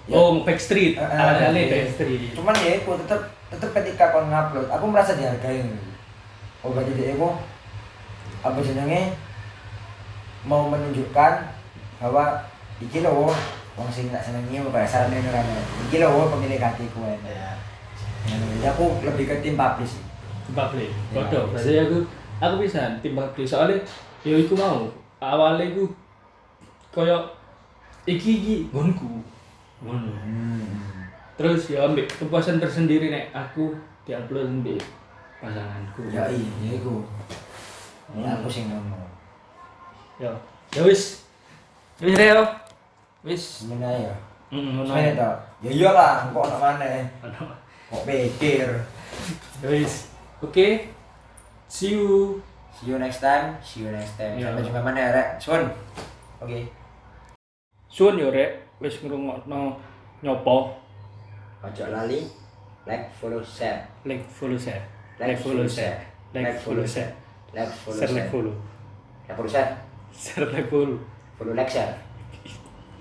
Ya, 0.06 0.14
Oh, 0.14 0.38
backstreet, 0.46 0.94
eh, 0.94 1.02
ala-ala 1.02 1.50
iya. 1.52 1.66
backstreet. 1.86 2.32
Cuman 2.32 2.54
ya 2.56 2.78
aku 2.78 2.94
tetap 3.04 3.20
tetap 3.50 3.70
ketika 3.74 4.14
kau 4.14 4.22
ngupload, 4.22 4.70
aku 4.70 4.84
merasa 4.86 5.18
dihargai. 5.18 5.66
Oh 6.62 6.70
berarti 6.72 6.94
dia 6.94 7.14
aku 7.14 7.34
apa 8.42 8.58
jenenge 8.62 9.14
mau 10.46 10.70
menunjukkan 10.70 11.32
bahwa 11.98 12.24
iki 12.78 13.02
loh 13.02 13.34
wong 13.74 13.90
sing 13.90 14.08
tak 14.14 14.22
senengi 14.22 14.62
apa 14.62 14.86
sarane 14.86 15.18
nerane. 15.20 15.58
Iki 15.90 15.98
loh 16.00 16.30
pemilik 16.30 16.62
hatiku 16.62 17.02
ya. 17.02 17.58
Jadi 18.26 18.66
aku 18.66 18.98
lebih 19.02 19.26
ke 19.26 19.34
tim 19.42 19.54
publish 19.54 19.98
sih. 19.98 20.04
Publish. 20.54 20.94
Bodoh. 21.10 21.50
Berarti 21.50 21.82
aku 21.82 21.98
aku 22.42 22.54
bisa 22.62 23.00
tim 23.00 23.16
publish 23.16 23.50
soalnya 23.50 23.80
ya 24.24 24.36
iku 24.36 24.54
mau. 24.58 24.88
Awalnya 25.20 25.72
iku 25.72 25.84
koyo 26.92 27.24
iki 28.04 28.30
iki 28.40 28.56
nggonku. 28.72 29.24
Ngono. 29.84 30.12
Terus 31.36 31.68
ya 31.68 31.84
ambil 31.84 32.08
kepuasan 32.08 32.56
tersendiri 32.56 33.12
nek 33.12 33.28
aku 33.36 33.76
diupload 34.08 34.48
ambil 34.48 34.80
pasanganku. 35.36 36.08
Ya 36.08 36.24
iya, 36.32 36.52
ya 36.64 36.70
iku. 36.80 37.04
Ya 38.16 38.40
aku 38.40 38.48
sing 38.48 38.72
ngomong. 38.72 39.04
Ya, 40.16 40.32
ya 40.72 40.80
wis. 40.86 41.28
Wis 42.00 42.16
Reo. 42.16 42.44
Wis. 43.20 43.42
Sebenarnya 43.64 44.08
ya. 44.08 44.16
Hmm, 44.48 44.80
ngono. 44.80 44.88
Sebenarnya 44.88 45.12
toh. 45.20 45.36
Ya 45.60 45.70
iyalah, 45.76 46.14
kok 46.32 46.44
ono 46.48 46.56
maneh. 46.56 47.04
Kok 47.92 48.02
pikir. 48.08 48.68
Ya 49.60 49.68
wis. 49.68 50.08
Oke. 50.40 50.95
See 51.68 51.92
you. 51.92 52.42
See 52.76 52.90
you 52.90 52.98
next 52.98 53.20
time. 53.20 53.56
See 53.64 53.82
you 53.82 53.90
next 53.90 54.14
time. 54.18 54.38
Ya. 54.38 54.52
Sampai 54.52 54.62
jumpa 54.64 54.80
mana 54.84 54.98
ya, 55.00 55.10
Rek? 55.12 55.28
Sun. 55.42 55.66
Oke. 56.40 56.68
Suwun 57.88 58.20
yo 58.20 58.28
rek, 58.28 58.60
wis 58.76 59.00
ngrungokno 59.00 59.80
nyopo 60.22 60.76
Ojo 61.64 61.84
lali. 61.88 62.28
Like, 62.86 63.08
follow, 63.18 63.42
share. 63.42 63.88
like 64.04 64.22
follow 64.28 64.58
share. 64.58 64.84
Like, 65.18 65.40
follow 65.40 65.66
share. 65.66 65.98
Like 66.34 66.60
follow 66.60 66.86
share. 66.86 67.16
Like, 67.56 67.72
follow, 67.72 67.98
Share 67.98 68.12
like 68.12 68.30
follow. 68.30 68.54
Like, 69.26 69.36
follow, 69.36 69.48
share. 69.48 69.72
Share 70.12 70.46
like 70.52 70.68
follow. 70.70 71.00
Follow, 71.38 71.54
like, 71.56 71.70
share. 71.72 71.98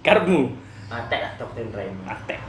Karepmu. 0.02 0.56
Mate 0.90 1.18
lah, 1.20 1.32
Dr. 1.38 1.68
Raymond. 1.76 2.08
Atek. 2.08 2.40